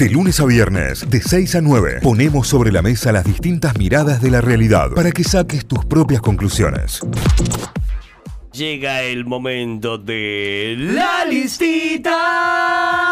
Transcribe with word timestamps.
De 0.00 0.08
lunes 0.08 0.40
a 0.40 0.46
viernes, 0.46 1.10
de 1.10 1.20
6 1.20 1.56
a 1.56 1.60
9, 1.60 1.98
ponemos 2.02 2.48
sobre 2.48 2.72
la 2.72 2.80
mesa 2.80 3.12
las 3.12 3.22
distintas 3.22 3.76
miradas 3.76 4.22
de 4.22 4.30
la 4.30 4.40
realidad 4.40 4.92
para 4.92 5.12
que 5.12 5.22
saques 5.22 5.66
tus 5.66 5.84
propias 5.84 6.22
conclusiones. 6.22 7.00
Llega 8.50 9.02
el 9.02 9.26
momento 9.26 9.98
de 9.98 10.74
la 10.78 11.26
listita. 11.26 13.09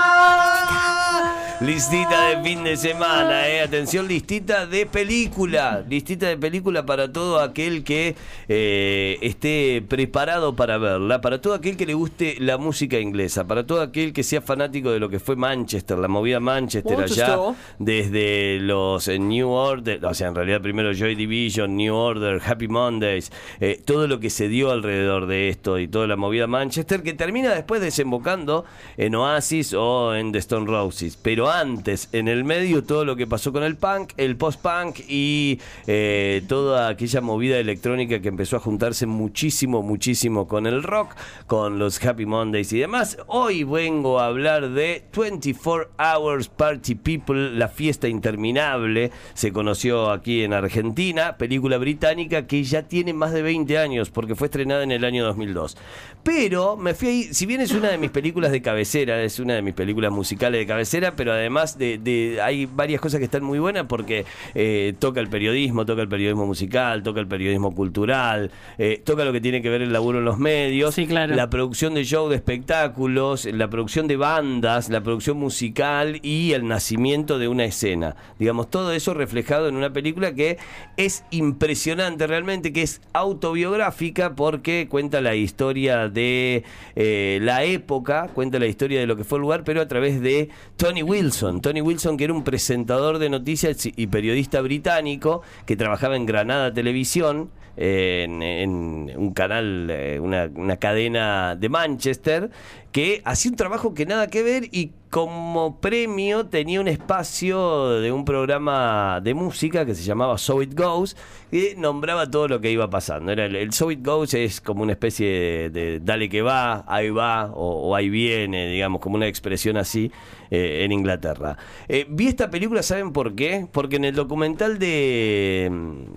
Listita 1.60 2.28
de 2.28 2.42
fin 2.44 2.62
de 2.62 2.76
semana, 2.76 3.48
eh. 3.48 3.62
Atención, 3.62 4.06
listita 4.06 4.64
de 4.64 4.86
película. 4.86 5.84
Listita 5.88 6.28
de 6.28 6.36
película 6.36 6.86
para 6.86 7.12
todo 7.12 7.40
aquel 7.40 7.82
que 7.82 8.14
eh, 8.48 9.18
esté 9.22 9.82
preparado 9.88 10.54
para 10.54 10.78
verla. 10.78 11.20
Para 11.20 11.40
todo 11.40 11.54
aquel 11.54 11.76
que 11.76 11.84
le 11.84 11.94
guste 11.94 12.36
la 12.38 12.58
música 12.58 13.00
inglesa. 13.00 13.44
Para 13.48 13.66
todo 13.66 13.80
aquel 13.80 14.12
que 14.12 14.22
sea 14.22 14.40
fanático 14.40 14.92
de 14.92 15.00
lo 15.00 15.08
que 15.08 15.18
fue 15.18 15.34
Manchester, 15.34 15.98
la 15.98 16.06
movida 16.06 16.38
Manchester, 16.38 17.00
allá. 17.00 17.36
Desde 17.80 18.60
los 18.60 19.08
eh, 19.08 19.18
New 19.18 19.50
Order. 19.50 20.04
O 20.04 20.14
sea, 20.14 20.28
en 20.28 20.36
realidad 20.36 20.62
primero 20.62 20.92
Joy 20.92 21.16
Division, 21.16 21.74
New 21.76 21.92
Order, 21.92 22.40
Happy 22.46 22.68
Mondays. 22.68 23.32
eh, 23.58 23.82
todo 23.84 24.06
lo 24.06 24.20
que 24.20 24.30
se 24.30 24.46
dio 24.46 24.70
alrededor 24.70 25.26
de 25.26 25.48
esto 25.48 25.80
y 25.80 25.88
toda 25.88 26.06
la 26.06 26.14
movida 26.14 26.46
Manchester. 26.46 27.02
Que 27.02 27.14
termina 27.14 27.52
después 27.52 27.80
desembocando 27.80 28.64
en 28.96 29.16
Oasis 29.16 29.74
o 29.74 30.14
en 30.14 30.30
The 30.30 30.38
Stone 30.38 30.66
Roses. 30.66 31.18
Pero 31.20 31.47
antes, 31.50 32.08
en 32.12 32.28
el 32.28 32.44
medio, 32.44 32.84
todo 32.84 33.04
lo 33.04 33.16
que 33.16 33.26
pasó 33.26 33.52
con 33.52 33.62
el 33.62 33.76
punk, 33.76 34.12
el 34.16 34.36
post-punk 34.36 35.00
y 35.08 35.60
eh, 35.86 36.42
toda 36.48 36.88
aquella 36.88 37.20
movida 37.20 37.58
electrónica 37.58 38.20
que 38.20 38.28
empezó 38.28 38.56
a 38.56 38.60
juntarse 38.60 39.06
muchísimo, 39.06 39.82
muchísimo 39.82 40.48
con 40.48 40.66
el 40.66 40.82
rock, 40.82 41.14
con 41.46 41.78
los 41.78 42.04
Happy 42.04 42.26
Mondays 42.26 42.72
y 42.72 42.78
demás. 42.78 43.18
Hoy 43.26 43.64
vengo 43.64 44.20
a 44.20 44.26
hablar 44.26 44.70
de 44.70 45.04
24 45.16 45.90
Hours 45.98 46.48
Party 46.48 46.94
People, 46.94 47.50
la 47.50 47.68
fiesta 47.68 48.08
interminable. 48.08 49.10
Se 49.34 49.52
conoció 49.52 50.10
aquí 50.10 50.42
en 50.42 50.52
Argentina, 50.52 51.36
película 51.36 51.78
británica 51.78 52.46
que 52.46 52.62
ya 52.64 52.82
tiene 52.82 53.12
más 53.12 53.32
de 53.32 53.42
20 53.42 53.78
años 53.78 54.10
porque 54.10 54.34
fue 54.34 54.46
estrenada 54.46 54.82
en 54.82 54.92
el 54.92 55.04
año 55.04 55.24
2002. 55.24 55.76
Pero 56.22 56.76
me 56.76 56.94
fui 56.94 57.08
ahí, 57.08 57.24
si 57.34 57.46
bien 57.46 57.60
es 57.60 57.72
una 57.72 57.88
de 57.88 57.98
mis 57.98 58.10
películas 58.10 58.52
de 58.52 58.60
cabecera, 58.60 59.22
es 59.22 59.38
una 59.38 59.54
de 59.54 59.62
mis 59.62 59.74
películas 59.74 60.12
musicales 60.12 60.60
de 60.60 60.66
cabecera, 60.66 61.16
pero 61.16 61.32
además 61.38 61.78
de, 61.78 61.98
de- 61.98 62.40
hay 62.42 62.66
varias 62.66 63.00
cosas 63.00 63.18
que 63.18 63.24
están 63.24 63.42
muy 63.44 63.58
buenas 63.58 63.86
porque 63.86 64.24
eh, 64.54 64.94
toca 64.98 65.20
el 65.20 65.28
periodismo, 65.28 65.86
toca 65.86 66.02
el 66.02 66.08
periodismo 66.08 66.46
musical, 66.46 67.02
toca 67.02 67.20
el 67.20 67.26
periodismo 67.28 67.74
cultural, 67.74 68.50
eh, 68.78 69.00
toca 69.04 69.24
lo 69.24 69.32
que 69.32 69.40
tiene 69.40 69.62
que 69.62 69.70
ver 69.70 69.82
el 69.82 69.92
laburo 69.92 70.18
en 70.18 70.24
los 70.24 70.38
medios, 70.38 70.94
Sí, 70.94 71.06
claro. 71.06 71.34
la 71.34 71.48
producción 71.50 71.94
de 71.94 72.04
show, 72.04 72.28
de 72.28 72.36
espectáculos, 72.36 73.44
la 73.46 73.70
producción 73.70 74.06
de 74.08 74.16
bandas, 74.16 74.88
la 74.88 75.00
producción 75.02 75.38
musical 75.38 76.18
y 76.22 76.52
el 76.52 76.66
nacimiento 76.68 77.38
de 77.38 77.48
una 77.48 77.64
escena. 77.64 78.16
Digamos, 78.38 78.70
todo 78.70 78.92
eso 78.92 79.14
reflejado 79.14 79.68
en 79.68 79.76
una 79.76 79.92
película 79.92 80.34
que 80.34 80.58
es 80.96 81.24
impresionante 81.30 82.26
realmente, 82.26 82.72
que 82.72 82.82
es 82.82 83.00
autobiográfica 83.12 84.34
porque 84.34 84.86
cuenta 84.90 85.20
la 85.20 85.34
historia 85.34 86.08
de 86.08 86.64
eh, 86.96 87.38
la 87.42 87.64
época, 87.64 88.28
cuenta 88.34 88.58
la 88.58 88.66
historia 88.66 89.00
de 89.00 89.06
lo 89.06 89.16
que 89.16 89.24
fue 89.24 89.38
el 89.38 89.42
lugar, 89.42 89.64
pero 89.64 89.80
a 89.80 89.88
través 89.88 90.20
de 90.20 90.48
Tony 90.76 91.02
Tony 91.30 91.80
Wilson, 91.80 92.16
que 92.16 92.24
era 92.24 92.32
un 92.32 92.44
presentador 92.44 93.18
de 93.18 93.28
noticias 93.28 93.86
y 93.94 94.06
periodista 94.06 94.60
británico 94.60 95.42
que 95.66 95.76
trabajaba 95.76 96.16
en 96.16 96.26
Granada 96.26 96.72
Televisión, 96.72 97.50
en, 97.76 98.42
en 98.42 99.12
un 99.16 99.32
canal, 99.32 99.88
eh, 99.90 100.18
una, 100.20 100.50
una 100.54 100.76
cadena 100.78 101.54
de 101.54 101.68
Manchester, 101.68 102.50
que 102.92 103.22
hacía 103.24 103.50
un 103.50 103.56
trabajo 103.56 103.94
que 103.94 104.06
nada 104.06 104.28
que 104.28 104.42
ver 104.42 104.64
y 104.72 104.92
como 105.10 105.80
premio 105.80 106.46
tenía 106.46 106.80
un 106.80 106.88
espacio 106.88 108.00
de 108.00 108.12
un 108.12 108.24
programa 108.24 109.20
de 109.22 109.34
música 109.34 109.86
que 109.86 109.94
se 109.94 110.02
llamaba 110.02 110.36
So 110.38 110.62
It 110.62 110.78
Goes 110.78 111.16
y 111.50 111.68
nombraba 111.76 112.30
todo 112.30 112.46
lo 112.48 112.60
que 112.60 112.70
iba 112.70 112.90
pasando. 112.90 113.32
Era 113.32 113.46
el, 113.46 113.56
el 113.56 113.72
So 113.72 113.90
It 113.90 114.04
Goes 114.04 114.34
es 114.34 114.60
como 114.60 114.82
una 114.82 114.92
especie 114.92 115.26
de, 115.28 115.70
de 115.70 116.00
dale 116.00 116.28
que 116.28 116.42
va, 116.42 116.84
ahí 116.86 117.10
va 117.10 117.46
o, 117.52 117.88
o 117.88 117.94
ahí 117.94 118.08
viene, 118.10 118.68
digamos, 118.68 119.00
como 119.00 119.16
una 119.16 119.26
expresión 119.26 119.76
así 119.78 120.10
eh, 120.50 120.82
en 120.84 120.92
Inglaterra. 120.92 121.56
Eh, 121.88 122.06
vi 122.08 122.26
esta 122.28 122.50
película, 122.50 122.82
¿saben 122.82 123.12
por 123.12 123.34
qué? 123.34 123.66
Porque 123.72 123.96
en 123.96 124.04
el 124.04 124.14
documental 124.14 124.78
de, 124.78 125.70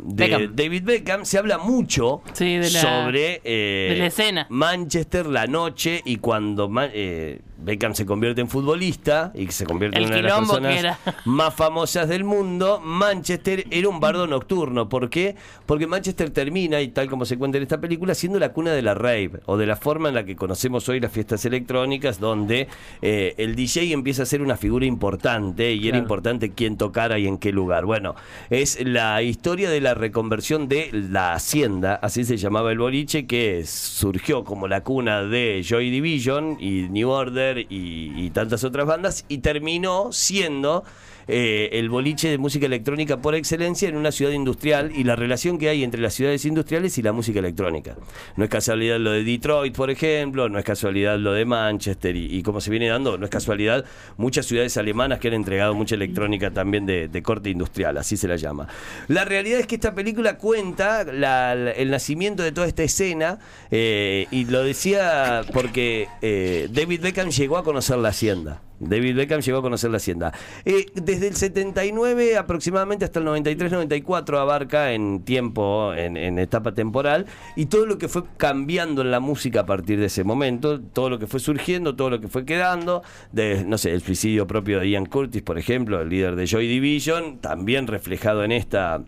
de 0.03 0.27
Beckham. 0.27 0.55
David 0.55 0.83
Beckham 0.83 1.25
se 1.25 1.37
habla 1.37 1.57
mucho 1.57 2.21
Sí, 2.33 2.57
de 2.57 2.69
la- 2.71 2.81
sobre 2.81 3.41
eh, 3.43 3.89
de 3.91 3.95
la 3.99 4.05
escena. 4.07 4.47
Manchester, 4.49 5.25
la 5.27 5.47
noche 5.47 6.01
y 6.05 6.17
cuando 6.17 6.69
eh, 6.93 7.39
Beckham 7.63 7.93
se 7.93 8.05
convierte 8.05 8.41
en 8.41 8.47
futbolista 8.47 9.31
y 9.35 9.47
se 9.47 9.65
convierte 9.65 9.97
El 9.97 10.05
en 10.05 10.09
una 10.09 10.17
de 10.17 10.23
las 10.23 10.39
personas 10.39 10.97
más 11.25 11.53
famosas 11.53 12.07
del 12.07 12.23
mundo, 12.23 12.79
Manchester 12.83 13.65
era 13.69 13.87
un 13.87 13.99
bardo 13.99 14.27
nocturno. 14.27 14.89
¿Por 14.89 15.09
qué? 15.09 15.35
Porque 15.65 15.87
Manchester 15.87 16.29
termina, 16.31 16.81
y 16.81 16.89
tal 16.89 17.09
como 17.09 17.25
se 17.25 17.37
cuenta 17.37 17.57
en 17.57 17.63
esta 17.63 17.79
película, 17.79 18.15
siendo 18.15 18.39
la 18.39 18.51
cuna 18.51 18.71
de 18.71 18.81
la 18.81 18.93
rave, 18.93 19.41
o 19.45 19.57
de 19.57 19.65
la 19.65 19.75
forma 19.75 20.09
en 20.09 20.15
la 20.15 20.25
que 20.25 20.35
conocemos 20.35 20.87
hoy 20.89 20.99
las 20.99 21.11
fiestas 21.11 21.45
electrónicas, 21.45 22.19
donde 22.19 22.67
eh, 23.01 23.35
el 23.37 23.55
DJ 23.55 23.93
empieza 23.93 24.23
a 24.23 24.25
ser 24.25 24.41
una 24.41 24.57
figura 24.57 24.85
importante, 24.85 25.73
y 25.73 25.87
era 25.87 25.97
importante 25.97 26.51
quién 26.51 26.77
tocara 26.77 27.19
y 27.19 27.27
en 27.27 27.37
qué 27.37 27.51
lugar. 27.51 27.85
Bueno, 27.85 28.15
es 28.49 28.83
la 28.85 29.21
historia 29.21 29.69
de 29.69 29.81
la 29.81 29.93
reconversión 29.93 30.67
de 30.67 30.89
la 30.91 31.33
Hacienda, 31.33 31.95
así 31.95 32.23
se 32.23 32.37
llamaba 32.37 32.71
el 32.71 32.79
boliche, 32.79 33.27
que 33.27 33.63
surgió 33.65 34.43
como 34.43 34.67
la 34.67 34.83
cuna 34.83 35.23
de 35.23 35.63
Joy 35.63 35.89
Division 35.89 36.57
y 36.59 36.87
New 36.89 37.09
Order 37.09 37.50
y, 37.57 38.29
tantas 38.31 38.63
otras 38.63 38.85
bandas, 38.85 39.25
y 39.27 39.39
terminó 39.39 40.11
siendo 40.11 40.83
eh, 41.27 41.69
el 41.73 41.89
boliche 41.89 42.29
de 42.29 42.37
música 42.37 42.65
electrónica 42.65 43.17
por 43.17 43.35
excelencia 43.35 43.89
en 43.89 43.95
una 43.95 44.11
ciudad 44.11 44.31
industrial 44.31 44.91
y 44.95 45.03
la 45.03 45.15
relación 45.15 45.57
que 45.57 45.69
hay 45.69 45.83
entre 45.83 46.01
las 46.01 46.13
ciudades 46.13 46.45
industriales 46.45 46.97
y 46.97 47.01
la 47.01 47.11
música 47.11 47.39
electrónica. 47.39 47.95
No 48.35 48.43
es 48.43 48.49
casualidad 48.49 48.99
lo 48.99 49.11
de 49.11 49.23
Detroit, 49.23 49.75
por 49.75 49.89
ejemplo, 49.89 50.49
no 50.49 50.59
es 50.59 50.65
casualidad 50.65 51.17
lo 51.17 51.33
de 51.33 51.45
Manchester 51.45 52.15
y, 52.15 52.41
como 52.43 52.61
se 52.61 52.71
viene 52.71 52.87
dando, 52.87 53.17
no 53.17 53.25
es 53.25 53.31
casualidad 53.31 53.85
muchas 54.17 54.45
ciudades 54.45 54.77
alemanas 54.77 55.19
que 55.19 55.27
han 55.27 55.33
entregado 55.35 55.73
mucha 55.73 55.95
electrónica 55.95 56.51
también 56.51 56.85
de, 56.85 57.21
corte 57.21 57.51
industrial, 57.51 57.97
así 57.97 58.17
se 58.17 58.27
la 58.27 58.35
llama. 58.35 58.67
La 59.07 59.25
realidad 59.25 59.59
es 59.59 59.67
que 59.67 59.75
esta 59.75 59.93
película 59.93 60.37
cuenta 60.37 61.01
el 61.01 61.91
nacimiento 61.91 62.41
de 62.41 62.51
toda 62.51 62.67
esta 62.67 62.83
escena 62.83 63.37
eh, 63.69 64.25
y 64.31 64.45
lo 64.45 64.63
decía 64.63 65.43
porque 65.53 66.07
eh, 66.21 66.67
David 66.71 67.01
Beckham 67.01 67.29
llegó 67.29 67.57
a 67.57 67.63
conocer 67.63 67.97
la 67.97 68.09
hacienda. 68.09 68.61
David 68.81 69.15
Beckham 69.15 69.41
llegó 69.41 69.59
a 69.59 69.61
conocer 69.61 69.91
la 69.91 69.97
hacienda. 69.97 70.33
Eh, 70.65 70.85
desde 70.93 71.27
el 71.27 71.35
79 71.35 72.37
aproximadamente 72.37 73.05
hasta 73.05 73.19
el 73.19 73.25
93-94 73.25 74.37
abarca 74.37 74.93
en 74.93 75.23
tiempo, 75.23 75.93
en, 75.93 76.17
en 76.17 76.39
etapa 76.39 76.73
temporal, 76.73 77.25
y 77.55 77.67
todo 77.67 77.85
lo 77.85 77.97
que 77.97 78.07
fue 78.07 78.23
cambiando 78.37 79.01
en 79.01 79.11
la 79.11 79.19
música 79.19 79.61
a 79.61 79.65
partir 79.65 79.99
de 79.99 80.07
ese 80.07 80.23
momento, 80.23 80.79
todo 80.79 81.09
lo 81.09 81.19
que 81.19 81.27
fue 81.27 81.39
surgiendo, 81.39 81.95
todo 81.95 82.09
lo 82.09 82.19
que 82.21 82.27
fue 82.27 82.45
quedando, 82.45 83.03
de, 83.31 83.63
no 83.65 83.77
sé, 83.77 83.91
el 83.91 84.01
suicidio 84.01 84.47
propio 84.47 84.79
de 84.79 84.89
Ian 84.89 85.05
Curtis, 85.05 85.41
por 85.41 85.57
ejemplo, 85.57 86.01
el 86.01 86.09
líder 86.09 86.35
de 86.35 86.45
Joy 86.47 86.67
Division, 86.67 87.39
también 87.39 87.87
reflejado 87.87 88.43
en 88.43 88.51
esta 88.51 89.03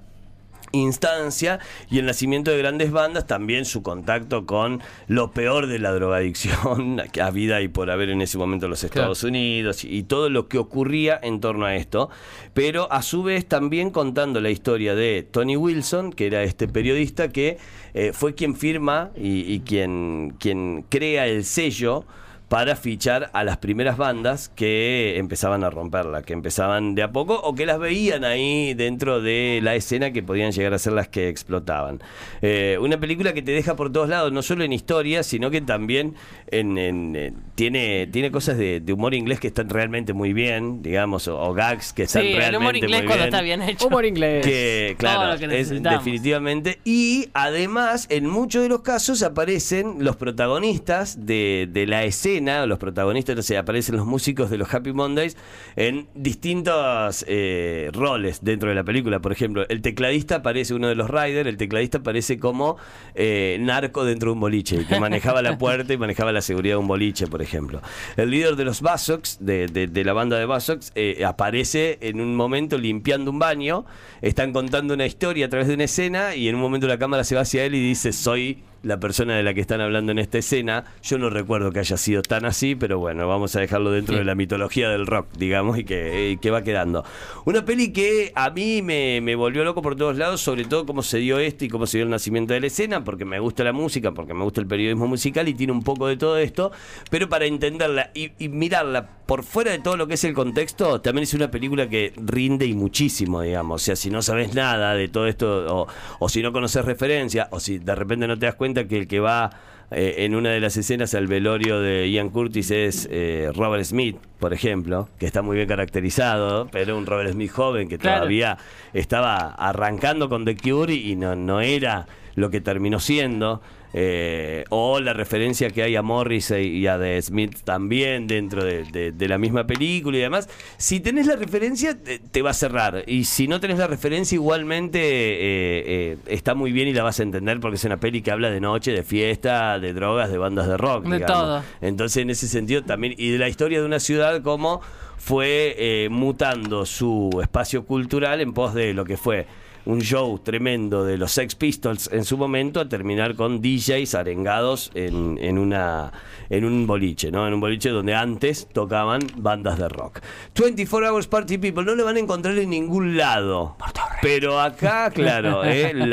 instancia 0.73 1.59
y 1.89 2.00
el 2.00 2.06
nacimiento 2.06 2.51
de 2.51 2.57
grandes 2.57 2.91
bandas, 2.91 3.25
también 3.25 3.63
su 3.63 3.81
contacto 3.81 4.45
con 4.45 4.81
lo 5.07 5.31
peor 5.31 5.67
de 5.67 5.79
la 5.79 5.94
drogadicción 5.94 7.01
que 7.13 7.22
habida 7.22 7.61
y 7.61 7.69
por 7.69 7.89
haber 7.89 8.09
en 8.09 8.22
ese 8.22 8.38
momento 8.38 8.66
en 8.66 8.72
los 8.72 8.83
Estados 8.83 9.23
Unidos 9.23 9.85
y, 9.85 9.95
y 9.95 10.03
todo 10.03 10.29
lo 10.29 10.47
que 10.47 10.57
ocurría 10.57 11.19
en 11.22 11.39
torno 11.39 11.66
a 11.66 11.75
esto, 11.75 12.09
pero 12.53 12.91
a 12.91 13.01
su 13.01 13.23
vez 13.23 13.45
también 13.45 13.91
contando 13.91 14.41
la 14.41 14.50
historia 14.50 14.95
de 14.95 15.23
Tony 15.23 15.56
Wilson, 15.56 16.12
que 16.12 16.25
era 16.25 16.44
este 16.44 16.67
periodista 16.67 17.29
que 17.29 17.57
eh, 17.94 18.12
fue 18.13 18.33
quien 18.33 18.56
firma 18.56 19.12
y, 19.16 19.53
y 19.53 19.59
quien, 19.62 20.35
quien 20.39 20.85
crea 20.89 21.28
el 21.28 21.45
sello 21.45 22.06
para 22.53 22.75
fichar 22.75 23.31
a 23.34 23.44
las 23.44 23.58
primeras 23.58 23.97
bandas 23.97 24.47
que 24.50 25.18
empezaban 25.18 25.64
a 25.64 25.72
romperla, 25.72 26.22
que 26.22 26.34
empezaban 26.34 26.94
de 26.94 27.01
a 27.01 27.12
poco 27.12 27.33
o 27.42 27.56
que 27.56 27.66
las 27.66 27.80
veían 27.80 28.24
ahí 28.24 28.75
dentro 28.75 29.24
de 29.24 29.60
la 29.63 29.74
escena 29.74 30.12
que 30.13 30.22
podían 30.22 30.51
llegar 30.51 30.72
a 30.75 30.77
ser 30.77 30.94
las 30.94 31.07
que 31.07 31.30
explotaban. 31.30 32.00
Eh, 32.44 32.77
una 32.80 33.00
película 33.00 33.33
que 33.33 33.42
te 33.42 33.54
deja 33.54 33.75
por 33.75 33.92
todos 33.92 34.07
lados, 34.07 34.31
no 34.31 34.44
solo 34.44 34.63
en 34.63 34.72
historia, 34.72 35.24
sino 35.24 35.50
que 35.50 35.62
también 35.62 36.13
en, 36.51 36.77
en- 36.77 37.16
en- 37.16 37.36
tiene, 37.56 38.06
tiene 38.12 38.30
cosas 38.30 38.56
de, 38.60 38.80
de 38.81 38.94
humor 38.94 39.16
inglés 39.16 39.39
que 39.39 39.48
están 39.48 39.69
realmente 39.69 40.13
muy 40.13 40.31
bien, 40.33 40.83
digamos, 40.83 41.27
o, 41.27 41.39
o 41.42 41.54
gags 41.56 41.92
que 41.92 42.04
están 42.04 42.22
Sí, 42.22 42.33
el 42.33 42.38
realmente 42.38 42.57
humor 42.60 42.75
inglés 42.77 43.00
muy 43.01 43.07
cuando 43.07 43.24
bien. 43.24 43.33
está 43.33 43.42
bien 43.42 43.62
hecho. 43.63 43.88
Humor 43.88 44.06
inglés. 44.06 44.45
Que, 44.45 44.95
Todo 45.00 45.10
claro, 45.10 45.33
lo 45.33 45.39
que 45.39 45.45
es 45.45 45.51
necesitamos. 45.51 46.04
definitivamente. 46.06 46.80
Y 46.86 47.30
además, 47.33 48.06
en 48.12 48.27
muchos 48.30 48.62
de 48.62 48.69
los 48.69 48.81
casos 48.81 49.24
aparecen 49.24 50.04
los 50.04 50.18
protagonistas 50.18 51.25
de, 51.25 51.68
de 51.72 51.88
la 51.88 52.04
escena 52.04 52.43
escena, 52.44 52.66
los 52.66 52.78
protagonistas, 52.80 53.36
no 53.36 53.42
sé, 53.42 53.57
aparecen 53.57 53.95
los 53.95 54.06
músicos 54.06 54.50
de 54.50 54.57
los 54.57 54.74
Happy 54.74 54.92
Mondays 54.94 55.38
en 55.75 56.07
distintos 56.16 57.24
eh, 57.28 57.90
roles 57.94 58.44
dentro 58.44 58.69
de 58.69 58.75
la 58.75 58.84
película. 58.84 59.19
Por 59.19 59.31
ejemplo, 59.31 59.66
el 59.69 59.81
tecladista 59.81 60.36
aparece 60.38 60.74
uno 60.74 60.88
de 60.88 60.95
los 60.95 61.10
Riders, 61.10 61.48
el 61.48 61.57
tecladista 61.57 62.00
aparece 62.00 62.38
como 62.40 62.78
eh, 63.16 63.57
narco 63.62 64.04
dentro 64.04 64.30
de 64.30 64.34
un 64.34 64.40
boliche, 64.42 64.86
que 64.86 65.00
manejaba 65.00 65.42
la 65.42 65.57
puerta 65.57 65.94
y 65.94 65.98
manejaba 65.98 66.31
la 66.31 66.42
seguridad 66.42 66.75
de 66.75 66.80
un 66.80 66.88
boliche, 66.88 67.28
por 67.28 67.42
ejemplo. 67.42 67.81
El 68.18 68.30
líder 68.30 68.56
de 68.56 68.66
los 68.66 68.81
Basox, 68.81 69.38
de, 69.39 69.68
de- 69.68 69.88
de 69.88 70.04
la 70.04 70.13
banda 70.13 70.38
de 70.38 70.46
Basox, 70.46 70.92
eh, 70.96 71.24
aparece 71.25 71.98
en 72.01 72.19
un 72.19 72.36
momento 72.36 72.78
limpiando 72.78 73.31
un 73.31 73.39
baño, 73.39 73.86
están 74.22 74.51
contando 74.54 74.94
una 74.94 75.06
historia 75.06 75.46
a 75.46 75.50
través 75.50 75.68
de 75.68 75.75
una 75.75 75.84
escena 75.86 76.36
y 76.36 76.48
en 76.50 76.56
un 76.56 76.62
momento 76.62 76.88
la 76.88 76.98
cámara 76.98 77.24
se 77.24 77.36
va 77.36 77.42
hacia 77.42 77.63
él 77.66 77.75
y 77.75 77.80
dice, 77.80 78.12
soy 78.12 78.63
la 78.83 79.00
persona 79.00 79.35
de 79.35 79.44
la 79.44 79.53
que 79.53 79.62
están 79.62 79.81
hablando 79.81 80.12
en 80.12 80.19
esta 80.19 80.38
escena. 80.38 80.85
Yo 81.01 81.18
no 81.18 81.30
recuerdo 81.30 81.71
que 81.71 81.80
haya 81.80 81.97
sido 81.97 82.21
tan 82.21 82.45
así, 82.45 82.75
pero 82.75 83.00
bueno, 83.00 83.27
vamos 83.27 83.56
a 83.56 83.59
dejarlo 83.59 83.91
dentro 83.91 84.13
Sí. 84.13 84.19
de 84.19 84.25
la 84.25 84.35
mitología 84.35 84.89
del 84.89 85.07
rock, 85.07 85.27
digamos, 85.38 85.77
y 85.80 85.83
que, 85.85 86.31
y 86.31 86.38
que 86.38 86.51
va 86.51 86.62
quedando. 86.63 87.03
Una 87.45 87.65
peli 87.65 87.91
que 87.91 88.31
a 88.35 88.50
mí 88.51 88.81
me, 88.81 89.21
me 89.21 89.35
volvió 89.35 89.63
loco 89.63 89.81
por 89.81 89.95
todos 89.95 90.18
lados, 90.18 90.41
sobre 90.41 90.65
todo 90.65 90.85
cómo 90.85 91.01
se 91.01 91.18
dio 91.18 91.39
esto 91.39 91.65
y 91.65 91.69
cómo 91.69 91.88
se 91.88 91.97
dio 91.97 92.03
el 92.06 92.09
nacimiento 92.12 92.53
de 92.53 92.59
la 92.59 92.68
escena, 92.68 93.03
porque 93.03 93.25
me 93.25 93.39
gusta 93.39 93.63
la 93.63 93.74
música, 93.74 94.12
porque 94.12 94.33
me 94.33 94.44
gusta 94.44 94.62
el 94.62 94.68
periodismo 94.68 95.07
musical 95.07 95.47
y 95.47 95.53
tiene 95.53 95.74
un 95.74 95.81
poco 95.83 96.07
de 96.07 96.18
todo 96.18 96.38
esto, 96.38 96.71
pero 97.09 97.29
para 97.29 97.45
entenderla 97.45 98.12
y, 98.13 98.31
y 98.38 98.50
mirarla 98.50 99.09
por 99.25 99.44
fuera 99.44 99.71
de 99.71 99.79
todo 99.79 99.95
lo 99.95 100.06
que 100.07 100.15
es 100.15 100.24
el 100.25 100.33
contexto, 100.33 101.00
también 101.00 101.24
es 101.24 101.33
una 101.33 101.50
película 101.50 101.88
que 101.88 102.12
rinde 102.18 102.65
y 102.65 102.74
muchísimo, 102.74 103.41
digamos. 103.41 103.81
O 103.81 103.86
sea, 103.86 103.95
si 103.95 104.09
no 104.09 104.21
sabes 104.21 104.53
nada 104.53 104.95
de 104.95 105.07
todo 105.07 105.27
esto, 105.27 105.65
o, 105.74 105.88
o 106.19 106.29
si 106.29 106.41
no 106.41 106.51
conoces 106.51 106.83
referencia, 106.83 107.47
o 107.51 107.59
si 107.62 107.79
de 107.79 107.95
repente 107.95 108.27
no 108.27 108.38
te 108.38 108.45
das 108.47 108.56
cuenta 108.56 108.73
que 108.88 108.98
el 108.98 109.08
que 109.08 109.20
va 109.20 109.50
eh, 109.92 110.16
en 110.25 110.36
una 110.36 110.50
de 110.50 110.60
las 110.60 110.75
escenas 110.78 111.14
al 111.14 111.28
velorio 111.28 111.80
de 111.80 112.10
Ian 112.10 112.30
Curtis 112.30 112.72
es 112.72 113.08
eh, 113.12 113.52
Robert 113.56 113.84
Smith, 113.84 114.18
por 114.40 114.54
ejemplo, 114.54 115.08
que 115.20 115.25
está 115.25 115.42
muy 115.42 115.56
bien 115.56 115.68
caracterizado, 115.68 116.68
pero 116.72 116.98
un 116.98 117.06
Robert 117.06 117.31
Smith 117.31 117.52
joven 117.52 117.88
que 117.88 117.98
Claro. 117.98 118.18
todavía 118.20 118.58
estaba 118.94 119.54
arrancando 119.54 120.30
con 120.30 120.46
The 120.46 120.58
Cure 120.58 120.94
y 120.94 121.16
no, 121.16 121.36
no 121.36 121.62
era 121.62 122.08
lo 122.36 122.50
que 122.50 122.60
terminó 122.62 123.00
siendo. 123.00 123.62
Eh, 123.94 124.63
o 124.69 125.00
la 125.00 125.13
referencia 125.13 125.69
que 125.69 125.84
hay 125.84 125.95
a 125.95 126.01
Morrissey 126.01 126.68
y 126.78 126.88
a 126.88 126.98
The 127.00 127.22
Smith 127.22 127.57
también 127.63 128.25
dentro 128.28 128.63
de, 128.63 128.84
de- 128.86 129.12
de 129.12 129.28
la 129.28 129.38
misma 129.38 129.66
película 129.68 130.18
y 130.18 130.22
demás. 130.22 130.50
Si 130.78 131.00
tenés 131.00 131.28
la 131.28 131.36
referencia, 131.36 131.95
te, 132.01 132.19
te 132.19 132.42
va 132.42 132.50
a 132.50 132.54
cerrar. 132.54 133.04
Y 133.07 133.25
si 133.25 133.48
no 133.48 133.60
tenés 133.60 133.78
la 133.78 133.88
referencia, 133.88 134.36
igualmente 134.36 135.00
eh, 135.00 135.84
eh, 135.86 136.18
está 136.28 136.56
muy 136.56 136.72
bien 136.72 136.88
y 136.88 136.94
la 136.94 137.04
vas 137.04 137.19
a 137.19 137.24
entender 137.24 137.60
porque 137.60 137.75
es 137.75 137.84
una 137.86 137.98
peli 137.98 138.22
que 138.22 138.31
habla 138.31 138.50
de 138.50 138.60
noche, 138.60 138.92
de 138.92 139.04
fiesta, 139.04 139.80
de 139.80 139.94
drogas, 139.94 140.31
de 140.31 140.38
bandas 140.38 140.68
de 140.68 140.78
rock. 140.78 141.06
De 141.06 141.18
digamos. 141.18 141.38
todo. 141.38 141.63
Entonces, 141.81 142.18
en 142.24 142.30
ese 142.30 142.48
sentido 142.48 142.84
también, 142.84 143.13
y 143.18 143.30
de 143.30 143.38
la 143.38 143.48
historia 143.50 143.80
de 143.80 143.86
una 143.86 144.00
ciudad 144.00 144.42
como 144.42 144.81
fue 145.18 145.75
eh, 145.78 146.07
mutando 146.10 146.86
su 146.86 147.30
espacio 147.42 147.86
cultural 147.86 148.42
en 148.42 148.54
pos 148.54 148.74
de 148.74 148.94
lo 148.94 149.06
que 149.06 149.16
fue 149.18 149.46
un 149.85 150.01
show 150.01 150.39
tremendo 150.39 151.03
de 151.03 151.18
los 151.18 151.31
Sex 151.31 151.56
Pistols 151.56 152.09
en 152.12 152.25
su 152.25 152.38
momento 152.38 152.80
a 152.80 152.88
terminar 152.89 153.35
con 153.35 153.62
DJs 153.62 154.15
arengados 154.15 154.91
en, 154.94 155.38
en 155.41 155.57
una 155.57 156.12
en 156.50 156.65
un 156.65 156.85
boliche, 156.85 157.31
¿no? 157.31 157.47
En 157.47 157.53
un 157.53 157.59
boliche 157.59 157.89
donde 157.89 158.13
antes 158.13 158.68
tocaban 158.71 159.21
bandas 159.35 159.80
de 159.80 159.89
rock. 159.89 160.19
24 160.59 161.12
Hours 161.12 161.27
Party 161.27 161.57
People 161.57 161.83
no 161.83 161.95
lo 161.95 162.06
van 162.06 162.18
a 162.18 162.19
encontrar 162.19 162.57
en 162.57 162.69
ningún 162.69 163.18
lado. 163.18 163.75
Pero 164.24 164.60
acá, 164.60 165.12
claro, 165.12 165.64
eh, 165.64 165.92
la, 165.94 166.06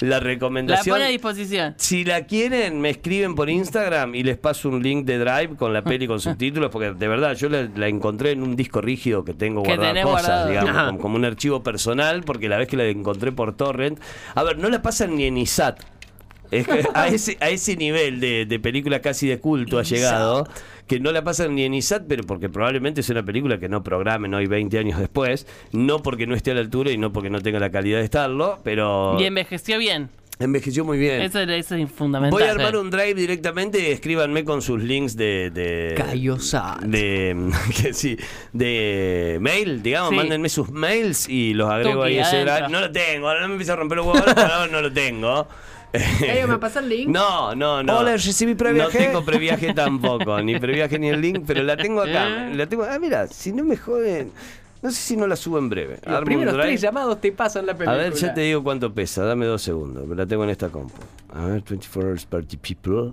la 0.00 0.08
La 0.08 0.20
recomendación 0.20 0.94
pone 0.94 1.06
a 1.06 1.08
disposición. 1.08 1.74
si 1.78 2.04
la 2.04 2.22
quieren, 2.26 2.80
me 2.80 2.90
escriben 2.90 3.34
por 3.34 3.50
Instagram 3.50 4.14
y 4.14 4.22
les 4.22 4.36
paso 4.38 4.68
un 4.68 4.82
link 4.82 5.04
de 5.06 5.18
Drive 5.18 5.56
con 5.56 5.72
la 5.72 5.82
peli 5.82 6.06
con 6.06 6.20
subtítulos, 6.20 6.70
porque 6.70 6.92
de 6.92 7.08
verdad 7.08 7.34
yo 7.34 7.48
la, 7.48 7.68
la 7.74 7.88
encontré 7.88 8.30
en 8.32 8.42
un 8.42 8.54
disco 8.54 8.80
rígido 8.80 9.24
que 9.24 9.34
tengo 9.34 9.62
Que 9.62 9.76
cosas, 9.76 10.04
guardado. 10.04 10.48
digamos, 10.48 10.82
como, 10.86 10.98
como 10.98 11.16
un 11.16 11.24
archivo 11.24 11.62
personal, 11.62 12.22
porque 12.22 12.48
la 12.48 12.58
vez 12.58 12.68
que 12.68 12.76
la 12.76 12.84
encontré 12.84 13.32
por 13.32 13.56
Torrent. 13.56 13.98
A 14.34 14.42
ver, 14.44 14.58
no 14.58 14.68
la 14.68 14.82
pasan 14.82 15.16
ni 15.16 15.24
en 15.24 15.36
ISAT. 15.38 15.80
Es 16.50 16.66
que 16.66 16.84
a, 16.94 17.06
ese, 17.08 17.36
a 17.40 17.48
ese 17.50 17.76
nivel 17.76 18.20
de, 18.20 18.44
de 18.46 18.58
película 18.58 19.00
casi 19.00 19.28
de 19.28 19.38
culto 19.38 19.78
ha 19.78 19.82
llegado, 19.84 20.46
que 20.90 20.98
no 20.98 21.12
la 21.12 21.22
pasan 21.22 21.54
ni 21.54 21.62
en 21.62 21.72
ISAT, 21.72 22.02
pero 22.08 22.24
porque 22.24 22.48
probablemente 22.48 23.00
es 23.02 23.08
una 23.10 23.22
película 23.22 23.60
que 23.60 23.68
no 23.68 23.84
programen 23.84 24.34
hoy 24.34 24.46
20 24.46 24.76
años 24.76 24.98
después, 24.98 25.46
no 25.70 26.02
porque 26.02 26.26
no 26.26 26.34
esté 26.34 26.50
a 26.50 26.54
la 26.54 26.60
altura 26.62 26.90
y 26.90 26.98
no 26.98 27.12
porque 27.12 27.30
no 27.30 27.40
tenga 27.40 27.60
la 27.60 27.70
calidad 27.70 27.98
de 27.98 28.04
estarlo, 28.06 28.58
pero 28.64 29.16
Y 29.20 29.24
envejeció 29.24 29.78
bien. 29.78 30.08
envejeció 30.40 30.84
muy 30.84 30.98
bien. 30.98 31.20
Eso, 31.22 31.38
eso 31.42 31.76
es 31.76 31.92
fundamental. 31.92 32.32
Voy 32.32 32.42
a 32.42 32.50
armar 32.50 32.74
un 32.76 32.90
drive 32.90 33.14
directamente, 33.14 33.92
escríbanme 33.92 34.42
con 34.44 34.62
sus 34.62 34.82
links 34.82 35.14
de... 35.16 35.50
de 35.50 35.94
Cayosat. 35.96 36.80
de, 36.80 37.36
que 37.80 37.94
sí, 37.94 38.16
de 38.52 39.38
mail, 39.40 39.84
digamos, 39.84 40.10
Sí. 40.10 40.16
mándenme 40.16 40.48
sus 40.48 40.70
mails 40.72 41.28
y 41.28 41.54
los 41.54 41.70
agrego 41.70 42.00
Tuki, 42.02 42.14
ahí 42.14 42.18
ese 42.18 42.40
drive. 42.40 42.68
No 42.68 42.80
lo 42.80 42.90
tengo, 42.90 43.28
ahora 43.28 43.42
no 43.42 43.46
me 43.48 43.54
empieza 43.54 43.74
a 43.74 43.76
romper 43.76 43.98
los 43.98 44.06
huevos, 44.06 44.22
ahora, 44.22 44.34
pero 44.34 44.54
ahora 44.54 44.72
no 44.72 44.80
lo 44.82 44.92
tengo. 44.92 45.46
Ey, 45.92 46.46
¿me 46.46 46.58
pasa 46.58 46.80
el 46.80 46.88
link? 46.88 47.08
No, 47.08 47.54
no, 47.54 47.82
no. 47.82 47.98
Hola, 47.98 48.12
recibí 48.12 48.54
previaje. 48.54 48.98
No 48.98 49.04
tengo 49.06 49.24
previaje 49.24 49.74
tampoco, 49.74 50.40
ni 50.42 50.58
previaje 50.58 50.98
ni 50.98 51.08
el 51.08 51.20
link, 51.20 51.42
pero 51.46 51.62
la 51.62 51.76
tengo 51.76 52.02
acá. 52.02 52.48
¿Eh? 52.50 52.54
La 52.54 52.66
tengo, 52.66 52.84
ah, 52.84 52.98
mira, 53.00 53.26
si 53.26 53.52
no 53.52 53.64
me 53.64 53.76
joden, 53.76 54.30
no 54.82 54.90
sé 54.90 54.96
si 54.96 55.16
no 55.16 55.26
la 55.26 55.34
subo 55.36 55.58
en 55.58 55.68
breve. 55.68 55.98
Los 56.04 56.14
Armo 56.14 56.26
primeros 56.26 56.54
tres 56.60 56.80
llamados 56.80 57.20
te 57.20 57.32
pasan 57.32 57.66
la 57.66 57.72
A 57.72 57.76
película. 57.76 57.98
ver, 57.98 58.12
ya 58.14 58.32
te 58.32 58.40
digo 58.42 58.62
cuánto 58.62 58.92
pesa, 58.94 59.24
dame 59.24 59.46
dos 59.46 59.62
segundos, 59.62 60.08
la 60.08 60.26
tengo 60.26 60.44
en 60.44 60.50
esta 60.50 60.68
compu. 60.68 61.00
A 61.34 61.46
ver, 61.46 61.62
24 61.68 62.10
Hours 62.10 62.24
Party 62.26 62.56
People. 62.56 63.12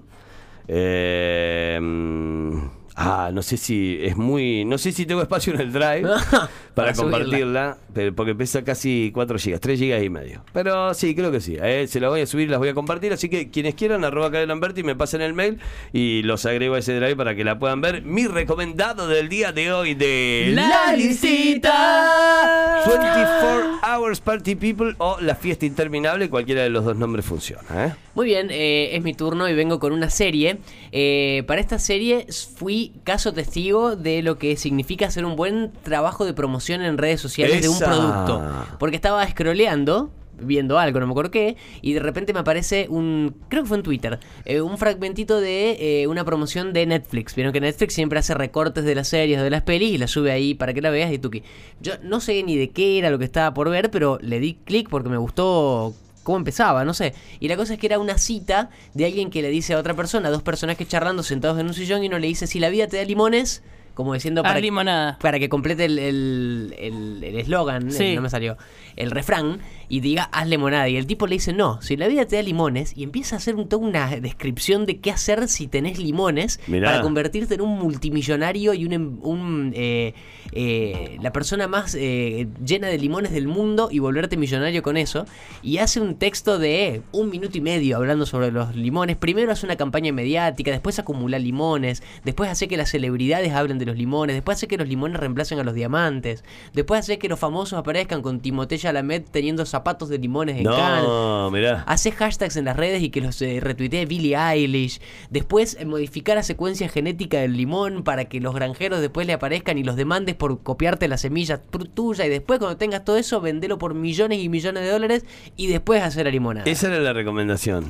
Eh, 0.68 1.80
mm, 1.82 2.58
ah, 2.98 3.30
no 3.34 3.42
sé 3.42 3.56
si 3.58 4.00
es 4.02 4.18
muy. 4.18 4.66
No 4.66 4.78
sé 4.78 4.92
si 4.92 5.06
tengo 5.06 5.22
espacio 5.22 5.54
en 5.54 5.62
el 5.62 5.72
drive 5.72 6.10
para, 6.74 6.94
compartirla, 6.94 7.78
pero 7.94 8.14
porque 8.14 8.36
pesa 8.36 8.64
casi 8.64 9.12
4 9.14 9.38
GB, 9.38 9.60
3 9.60 9.80
GB 9.80 10.04
y 10.04 10.10
medio. 10.10 10.44
Pero 10.52 10.94
sí, 10.94 11.16
creo 11.16 11.32
que 11.32 11.40
sí. 11.40 11.58
eh, 11.62 11.88
se 11.88 12.00
la 12.00 12.10
voy 12.10 12.22
a 12.22 12.26
subir, 12.26 12.50
las 12.50 12.60
voy 12.60 12.70
a 12.70 12.74
compartir. 12.74 13.14
Así 13.14 13.30
que 13.30 13.50
quienes 13.50 13.76
quieran, 13.76 14.04
arroba 14.04 14.30
Lamberti, 14.30 14.84
me 14.84 14.96
pasen 14.96 15.22
el 15.22 15.34
mail 15.34 15.60
y 15.94 16.24
los 16.24 16.46
agrego 16.46 16.76
a 16.76 16.80
ese 16.80 16.96
drive 16.96 17.16
para 17.16 17.36
que 17.36 17.44
la 17.44 17.60
puedan 17.60 17.82
ver. 17.82 18.02
Mi 18.04 18.28
recomendado 18.28 19.08
del 19.08 19.30
día 19.30 19.52
de 19.52 19.72
hoy 19.72 19.94
de 19.94 20.52
La 20.54 20.94
Lisita. 20.96 22.84
24 22.86 23.80
Hours 23.84 24.20
Party 24.20 24.56
People 24.56 24.96
o 24.98 25.18
La 25.22 25.36
Fiesta 25.36 25.66
Interminable, 25.66 26.30
cualquiera 26.30 26.64
de 26.64 26.70
los 26.70 26.86
dos 26.86 26.96
nombres 26.96 27.26
funciona. 27.26 27.86
¿eh? 27.86 27.94
Muy 28.16 28.26
bien, 28.26 28.50
eh, 28.50 28.96
es 28.96 29.04
mi 29.04 29.14
turno 29.14 29.48
y 29.48 29.54
vengo 29.54 29.80
con 29.80 29.92
una 29.92 30.10
serie. 30.10 30.58
Eh, 30.92 31.44
para 31.48 31.62
esta 31.62 31.80
serie 31.80 32.26
fui 32.56 32.87
caso 33.04 33.34
testigo 33.34 33.96
de 33.96 34.22
lo 34.22 34.38
que 34.38 34.56
significa 34.58 35.08
hacer 35.08 35.26
un 35.26 35.36
buen 35.36 35.72
trabajo 35.84 36.26
de 36.26 36.34
promoción 36.34 36.82
en 36.82 36.98
redes 36.98 37.22
sociales 37.22 37.62
de 37.62 37.70
un 37.70 37.76
Esa. 37.76 37.86
producto. 37.86 38.42
Porque 38.80 38.96
estaba 38.96 39.28
scrolleando, 39.28 40.12
viendo 40.40 40.78
algo, 40.80 41.00
no 41.00 41.08
me 41.08 41.12
acuerdo 41.12 41.32
qué, 41.32 41.58
y 41.82 41.94
de 41.94 42.00
repente 42.00 42.34
me 42.34 42.40
aparece 42.40 42.88
un, 42.90 43.36
creo 43.50 43.64
que 43.64 43.70
fue 43.70 43.78
en 43.78 43.84
Twitter, 43.84 44.20
eh, 44.46 44.62
un 44.62 44.78
fragmentito 44.78 45.40
de 45.40 46.02
eh, 46.02 46.08
una 46.08 46.24
promoción 46.26 46.74
de 46.74 46.86
Netflix. 46.86 47.36
Vieron 47.36 47.54
que 47.54 47.62
Netflix 47.62 47.94
siempre 47.94 48.20
hace 48.20 48.34
recortes 48.34 48.84
de 48.84 48.96
las 48.96 49.08
series, 49.08 49.42
de 49.42 49.50
las 49.50 49.64
pelis, 49.64 49.92
y 49.92 49.98
las 49.98 50.12
sube 50.12 50.32
ahí 50.32 50.54
para 50.54 50.74
que 50.74 50.82
la 50.82 50.90
veas 50.90 51.12
y 51.12 51.20
tú 51.20 51.30
que... 51.30 51.44
Yo 51.82 51.94
no 52.04 52.20
sé 52.20 52.42
ni 52.44 52.56
de 52.56 52.70
qué 52.70 52.98
era 53.00 53.10
lo 53.10 53.20
que 53.20 53.26
estaba 53.26 53.54
por 53.54 53.70
ver, 53.70 53.92
pero 53.92 54.20
le 54.22 54.40
di 54.40 54.56
clic 54.64 54.90
porque 54.90 55.10
me 55.10 55.18
gustó 55.18 55.94
cómo 56.28 56.40
empezaba, 56.40 56.84
no 56.84 56.94
sé. 56.94 57.14
Y 57.40 57.48
la 57.48 57.56
cosa 57.56 57.76
es 57.76 57.80
que 57.80 57.88
era 57.88 58.00
una 58.00 58.18
cita 58.18 58.70
de 58.94 59.06
alguien 59.06 59.30
que 59.30 59.42
le 59.42 59.48
dice 59.48 59.74
a 59.74 59.80
otra 59.80 59.94
persona, 59.94 60.30
dos 60.30 60.44
personajes 60.44 60.86
charlando 60.86 61.24
sentados 61.24 61.58
en 61.58 61.68
un 61.68 61.74
sillón 61.74 62.04
y 62.04 62.08
uno 62.08 62.20
le 62.20 62.28
dice, 62.28 62.48
si 62.48 62.60
la 62.60 62.68
vida 62.68 62.86
te 62.88 62.98
da 62.98 63.06
limones, 63.06 63.64
como 63.98 64.14
diciendo 64.14 64.42
Haz 64.42 64.50
para, 64.52 64.60
limonada. 64.60 65.18
para 65.20 65.40
que 65.40 65.50
complete 65.50 65.86
el 65.86 65.98
el- 65.98 66.76
el- 66.78 67.24
el 67.24 67.36
eslogan, 67.40 67.92
Sí. 67.92 68.04
el- 68.06 68.16
no 68.18 68.22
me 68.22 68.30
salió, 68.30 68.56
el 68.96 69.10
refrán, 69.10 69.58
y 69.90 70.02
diga, 70.02 70.30
haz 70.32 70.48
limonada. 70.48 70.88
Y 70.88 70.98
el 70.98 71.08
tipo 71.08 71.26
le 71.26 71.34
dice, 71.36 71.52
no, 71.52 71.82
si 71.82 71.98
la 71.98 72.08
vida 72.08 72.26
te 72.28 72.36
da 72.36 72.44
limones, 72.44 72.96
y 72.96 73.02
empieza 73.04 73.36
a 73.36 73.40
hacer 73.40 73.56
un, 73.56 73.68
toda 73.68 73.86
una 73.88 74.08
descripción 74.20 74.86
de 74.86 75.00
qué 75.00 75.10
hacer 75.12 75.48
si 75.48 75.68
tenés 75.68 75.98
limones 75.98 76.60
Mirá. 76.68 76.92
para 76.92 77.02
convertirte 77.02 77.56
en 77.56 77.62
un 77.62 77.80
multimillonario 77.80 78.74
y 78.76 78.86
un, 78.86 78.94
em- 78.94 79.18
un, 79.24 79.72
eh, 79.76 80.14
eh, 80.52 81.18
la 81.22 81.32
persona 81.34 81.68
más 81.68 81.96
eh, 82.00 82.48
llena 82.64 82.88
de 82.88 82.98
limones 83.00 83.32
del 83.32 83.48
mundo 83.48 83.90
y 83.92 84.00
volverte 84.00 84.38
millonario 84.38 84.84
con 84.84 84.96
eso. 84.98 85.26
Y 85.64 85.80
hace 85.80 86.00
un 86.02 86.16
texto 86.16 86.60
de 86.60 87.02
un 87.12 87.30
minuto 87.32 87.58
y 87.58 87.62
medio 87.62 87.98
hablando 87.98 88.26
sobre 88.28 88.52
los 88.52 88.76
limones. 88.76 89.18
Primero 89.18 89.52
hace 89.52 89.66
una 89.66 89.76
campaña 89.76 90.12
mediática, 90.14 90.70
después 90.72 91.00
acumula 91.00 91.40
limones, 91.40 92.04
después 92.24 92.50
hace 92.52 92.68
que 92.68 92.78
las 92.78 92.92
celebridades 92.92 93.52
hablen 93.54 93.80
de 93.80 93.87
los 93.88 93.98
limones, 93.98 94.36
después 94.36 94.58
hace 94.58 94.68
que 94.68 94.78
los 94.78 94.88
limones 94.88 95.20
reemplacen 95.20 95.58
a 95.60 95.64
los 95.64 95.74
diamantes, 95.74 96.44
después 96.74 97.00
hace 97.00 97.18
que 97.18 97.28
los 97.28 97.40
famosos 97.40 97.80
aparezcan 97.80 98.22
con 98.22 98.40
Timothée 98.40 98.78
Chalamet 98.78 99.28
teniendo 99.32 99.66
zapatos 99.66 100.10
de 100.10 100.20
limones 100.20 100.58
en 100.58 100.66
Cannes. 100.66 101.04
No, 101.04 101.50
mirá. 101.52 101.84
Hace 101.88 102.12
hashtags 102.12 102.56
en 102.58 102.66
las 102.66 102.78
redes 102.78 103.02
y 103.02 103.10
que 103.10 103.22
los 103.22 103.42
eh, 103.42 103.60
retuitee 103.62 104.06
Billie 104.06 104.36
Eilish. 104.38 105.02
Después 105.32 105.76
eh, 105.80 105.86
modificar 105.86 106.36
la 106.36 106.44
secuencia 106.44 106.88
genética 106.90 107.40
del 107.40 107.58
limón 107.58 108.04
para 108.04 108.26
que 108.26 108.40
los 108.40 108.54
granjeros 108.54 109.00
después 109.02 109.26
le 109.26 109.34
aparezcan 109.34 109.78
y 109.78 109.84
los 109.84 109.96
demandes 109.96 110.36
por 110.36 110.62
copiarte 110.62 111.08
la 111.08 111.18
semilla 111.18 111.62
tu- 111.62 111.80
tuya 111.86 112.26
y 112.26 112.30
después 112.30 112.60
cuando 112.60 112.78
tengas 112.78 113.04
todo 113.06 113.18
eso, 113.18 113.42
vendelo 113.42 113.78
por 113.78 113.94
millones 113.94 114.40
y 114.40 114.50
millones 114.50 114.84
de 114.84 114.90
dólares 114.90 115.26
y 115.56 115.68
después 115.68 116.02
hacer 116.04 116.26
la 116.26 116.32
limonada. 116.32 116.70
Esa 116.70 116.88
era 116.88 117.00
la 117.00 117.14
recomendación. 117.14 117.90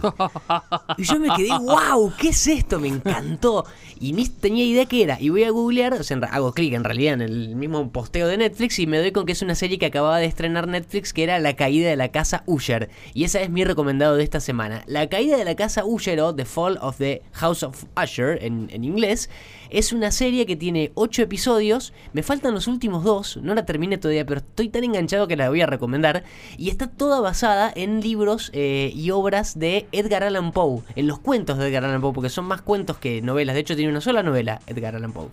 Y 0.98 1.04
yo 1.04 1.20
me 1.20 1.30
quedé, 1.36 1.50
wow, 1.60 2.12
¿qué 2.20 2.30
es 2.30 2.48
esto? 2.48 2.80
Me 2.80 2.88
encantó. 2.88 3.66
Y 4.00 4.14
ni 4.14 4.28
tenía 4.28 4.64
idea 4.64 4.86
qué 4.86 5.04
era. 5.04 5.18
Y 5.20 5.30
voy 5.30 5.44
a 5.44 5.50
googlear, 5.52 5.87
hago 6.32 6.54
clic 6.54 6.74
en 6.74 6.84
realidad 6.84 7.16
en 7.16 7.22
el 7.22 7.56
mismo 7.56 7.92
posteo 7.92 8.28
de 8.28 8.38
Netflix 8.38 8.80
y 8.80 8.88
me 8.88 8.98
doy 8.98 9.12
con 9.12 9.26
que 9.26 9.32
es 9.32 9.42
una 9.42 9.56
serie 9.56 9.78
que 9.78 9.86
acababa 9.86 10.18
de 10.18 10.26
estrenar 10.26 10.68
Netflix 10.68 11.14
que 11.14 11.24
era 11.24 11.40
La 11.40 11.56
caída 11.56 11.90
de 11.90 11.96
la 11.96 12.10
casa 12.10 12.44
Usher. 12.46 12.90
Y 13.14 13.24
esa 13.24 13.42
es 13.42 13.50
mi 13.50 13.64
recomendado 13.64 14.16
de 14.16 14.24
esta 14.24 14.40
semana. 14.40 14.84
La 14.88 15.08
caída 15.08 15.38
de 15.38 15.46
la 15.46 15.56
casa 15.56 15.86
Usher 15.86 16.20
o 16.22 16.36
The 16.36 16.46
Fall 16.46 16.78
of 16.82 16.98
the 16.98 17.22
House 17.34 17.64
of 17.64 17.86
Usher 18.02 18.44
en, 18.44 18.70
en 18.72 18.84
inglés 18.84 19.30
es 19.70 19.94
una 19.94 20.12
serie 20.12 20.46
que 20.46 20.56
tiene 20.56 20.92
8 20.96 21.24
episodios. 21.24 21.94
Me 22.14 22.24
faltan 22.24 22.54
los 22.54 22.68
últimos 22.68 23.04
dos, 23.04 23.38
no 23.38 23.56
la 23.56 23.66
terminé 23.66 23.98
todavía, 23.98 24.26
pero 24.26 24.40
estoy 24.40 24.70
tan 24.70 24.84
enganchado 24.84 25.28
que 25.28 25.36
la 25.36 25.50
voy 25.50 25.62
a 25.62 25.66
recomendar. 25.66 26.24
Y 26.58 26.70
está 26.70 26.88
toda 26.88 27.20
basada 27.22 27.72
en 27.76 28.02
libros 28.02 28.50
eh, 28.54 28.92
y 28.96 29.12
obras 29.12 29.58
de 29.60 29.88
Edgar 29.92 30.24
Allan 30.24 30.52
Poe, 30.52 30.82
en 30.96 31.08
los 31.08 31.20
cuentos 31.20 31.58
de 31.58 31.68
Edgar 31.68 31.86
Allan 31.86 32.02
Poe, 32.02 32.14
porque 32.14 32.30
son 32.30 32.46
más 32.46 32.62
cuentos 32.62 32.98
que 32.98 33.22
novelas. 33.22 33.56
De 33.56 33.62
hecho, 33.62 33.76
tiene 33.76 33.92
una 33.92 34.02
sola 34.02 34.24
novela, 34.24 34.62
Edgar 34.68 34.96
Allan 34.96 35.14
Poe. 35.14 35.30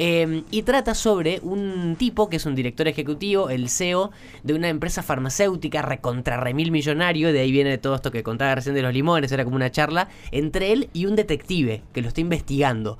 Eh, 0.00 0.44
y 0.52 0.62
trata 0.62 0.94
sobre 0.94 1.40
un 1.42 1.96
tipo 1.98 2.28
que 2.28 2.36
es 2.36 2.46
un 2.46 2.54
director 2.54 2.86
ejecutivo, 2.86 3.50
el 3.50 3.68
CEO 3.68 4.12
de 4.44 4.54
una 4.54 4.68
empresa 4.68 5.02
farmacéutica 5.02 5.82
recontra 5.82 6.36
remil 6.36 6.70
millonario. 6.70 7.32
De 7.32 7.40
ahí 7.40 7.50
viene 7.50 7.78
todo 7.78 7.96
esto 7.96 8.12
que 8.12 8.22
contaba 8.22 8.54
recién 8.54 8.76
de 8.76 8.82
los 8.82 8.92
limones. 8.92 9.32
Era 9.32 9.44
como 9.44 9.56
una 9.56 9.72
charla 9.72 10.08
entre 10.30 10.72
él 10.72 10.88
y 10.92 11.06
un 11.06 11.16
detective 11.16 11.82
que 11.92 12.02
lo 12.02 12.08
está 12.08 12.20
investigando. 12.20 12.98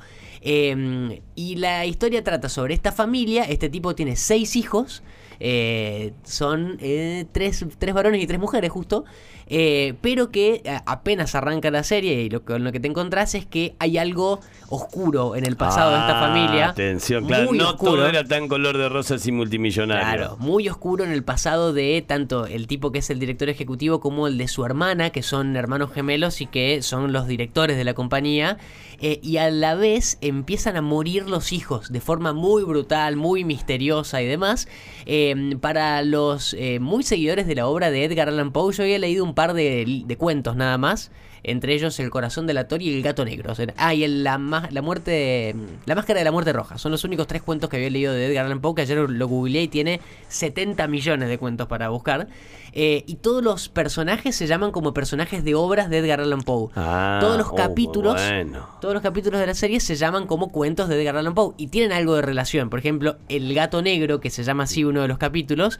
Eh, 0.50 1.20
y 1.34 1.56
la 1.56 1.84
historia 1.84 2.24
trata 2.24 2.48
sobre 2.48 2.72
esta 2.72 2.90
familia. 2.90 3.44
Este 3.44 3.68
tipo 3.68 3.94
tiene 3.94 4.16
seis 4.16 4.56
hijos. 4.56 5.02
eh, 5.40 6.14
son 6.24 6.78
eh, 6.80 7.26
tres, 7.32 7.64
tres 7.78 7.94
varones 7.94 8.22
y 8.22 8.26
tres 8.26 8.40
mujeres 8.40 8.70
justo. 8.70 9.04
Eh, 9.48 9.94
pero 10.00 10.30
que 10.30 10.62
a- 10.66 10.82
apenas 10.90 11.34
arranca 11.34 11.70
la 11.70 11.82
serie 11.82 12.22
y 12.22 12.30
lo, 12.30 12.44
con 12.44 12.64
lo 12.64 12.72
que 12.72 12.80
te 12.80 12.88
encontrás 12.88 13.34
es 13.34 13.46
que 13.46 13.74
hay 13.78 13.98
algo 13.98 14.40
oscuro 14.70 15.34
en 15.36 15.44
el 15.46 15.56
pasado 15.56 15.90
de 15.92 15.96
esta 15.98 16.18
Ah, 16.22 16.28
familia. 16.28 16.68
Atención, 16.68 17.26
claro, 17.26 17.52
no 17.52 17.70
oscuro. 17.70 17.92
todo 17.92 18.08
era 18.08 18.24
tan 18.24 18.48
color 18.48 18.76
de 18.76 18.88
rosas 18.88 19.26
y 19.26 19.32
multimillonario. 19.32 20.04
Claro, 20.04 20.36
muy 20.38 20.68
oscuro 20.68 21.04
en 21.04 21.10
el 21.12 21.22
pasado 21.24 21.72
de 21.72 22.04
tanto 22.06 22.46
el 22.46 22.66
tipo 22.66 22.92
que 22.92 22.98
es 22.98 23.08
el 23.10 23.18
director 23.18 23.48
ejecutivo 23.48 24.00
como 24.00 24.26
el 24.26 24.36
de 24.38 24.48
su 24.48 24.64
hermana, 24.64 25.10
que 25.10 25.22
son 25.22 25.56
hermanos 25.56 25.90
gemelos 25.92 26.40
y 26.40 26.46
que 26.46 26.82
son 26.82 27.12
los 27.12 27.26
directores 27.26 27.76
de 27.76 27.84
la 27.84 27.94
compañía. 27.94 28.58
eh, 29.00 29.20
y 29.22 29.36
a 29.36 29.48
la 29.50 29.76
vez 29.76 30.18
empiezan 30.22 30.76
a 30.76 30.82
morir 30.82 31.28
los 31.28 31.52
hijos 31.52 31.92
de 31.92 32.00
forma 32.00 32.32
muy 32.32 32.64
brutal, 32.64 33.14
muy 33.14 33.44
misteriosa 33.44 34.20
y 34.22 34.26
demás. 34.26 34.66
Eh, 35.06 35.56
para 35.60 36.02
los 36.02 36.52
eh, 36.58 36.80
muy 36.80 37.04
seguidores 37.04 37.46
de 37.46 37.54
la 37.54 37.68
obra 37.68 37.90
de 37.92 38.04
Edgar 38.04 38.28
Allan 38.28 38.50
Poe, 38.50 38.72
yo 38.74 38.82
había 38.82 38.98
leído 38.98 39.22
un 39.24 39.34
par 39.38 39.54
de, 39.54 40.02
de 40.04 40.16
cuentos 40.16 40.56
nada 40.56 40.78
más. 40.78 41.12
Entre 41.44 41.72
ellos 41.72 42.00
El 42.00 42.10
corazón 42.10 42.48
del 42.48 42.58
actor 42.58 42.82
y 42.82 42.92
El 42.92 43.02
gato 43.04 43.24
negro. 43.24 43.52
O 43.52 43.54
sea, 43.54 43.72
ah, 43.76 43.94
y 43.94 44.02
el- 44.02 44.24
la, 44.24 44.36
la 44.72 44.82
muerte. 44.82 45.54
La 45.86 45.94
máscara 45.94 46.18
de 46.18 46.24
la 46.24 46.32
muerte 46.32 46.52
roja. 46.52 46.76
Son 46.78 46.90
los 46.90 47.04
únicos 47.04 47.28
tres 47.28 47.42
cuentos 47.42 47.70
que 47.70 47.76
había 47.76 47.88
leído 47.90 48.12
de 48.12 48.26
Edgar 48.26 48.46
Allan 48.46 48.60
Poe. 48.60 48.74
Que 48.74 48.82
ayer 48.82 48.98
lo 48.98 49.28
googleé 49.28 49.62
y 49.62 49.68
tiene 49.68 50.00
70 50.26 50.88
millones 50.88 51.28
de 51.28 51.38
cuentos 51.38 51.68
para 51.68 51.88
buscar. 51.90 52.26
Eh, 52.72 53.04
y 53.06 53.14
todos 53.16 53.44
los 53.44 53.68
personajes 53.68 54.34
se 54.34 54.48
llaman 54.48 54.72
como 54.72 54.92
personajes 54.92 55.44
de 55.44 55.54
obras 55.54 55.88
de 55.88 55.98
Edgar 55.98 56.20
Allan 56.20 56.42
Poe. 56.42 56.70
Ah, 56.74 57.18
todos 57.20 57.38
los 57.38 57.46
oh, 57.46 57.54
capítulos. 57.54 58.14
bueno. 58.20 58.68
Todos 58.80 58.94
los 58.94 59.02
capítulos 59.04 59.38
de 59.40 59.46
la 59.46 59.54
serie 59.54 59.78
se 59.78 59.94
llaman 59.94 60.26
como 60.26 60.48
cuentos 60.48 60.88
de 60.88 61.00
Edgar 61.00 61.16
Allan 61.16 61.36
Poe. 61.36 61.54
Y 61.56 61.68
tienen 61.68 61.92
algo 61.92 62.16
de 62.16 62.22
relación. 62.22 62.68
Por 62.68 62.80
ejemplo, 62.80 63.16
El 63.28 63.54
gato 63.54 63.80
negro, 63.80 64.18
que 64.18 64.30
se 64.30 64.42
llama 64.42 64.64
así 64.64 64.82
uno 64.82 65.02
de 65.02 65.08
los 65.08 65.18
capítulos 65.18 65.78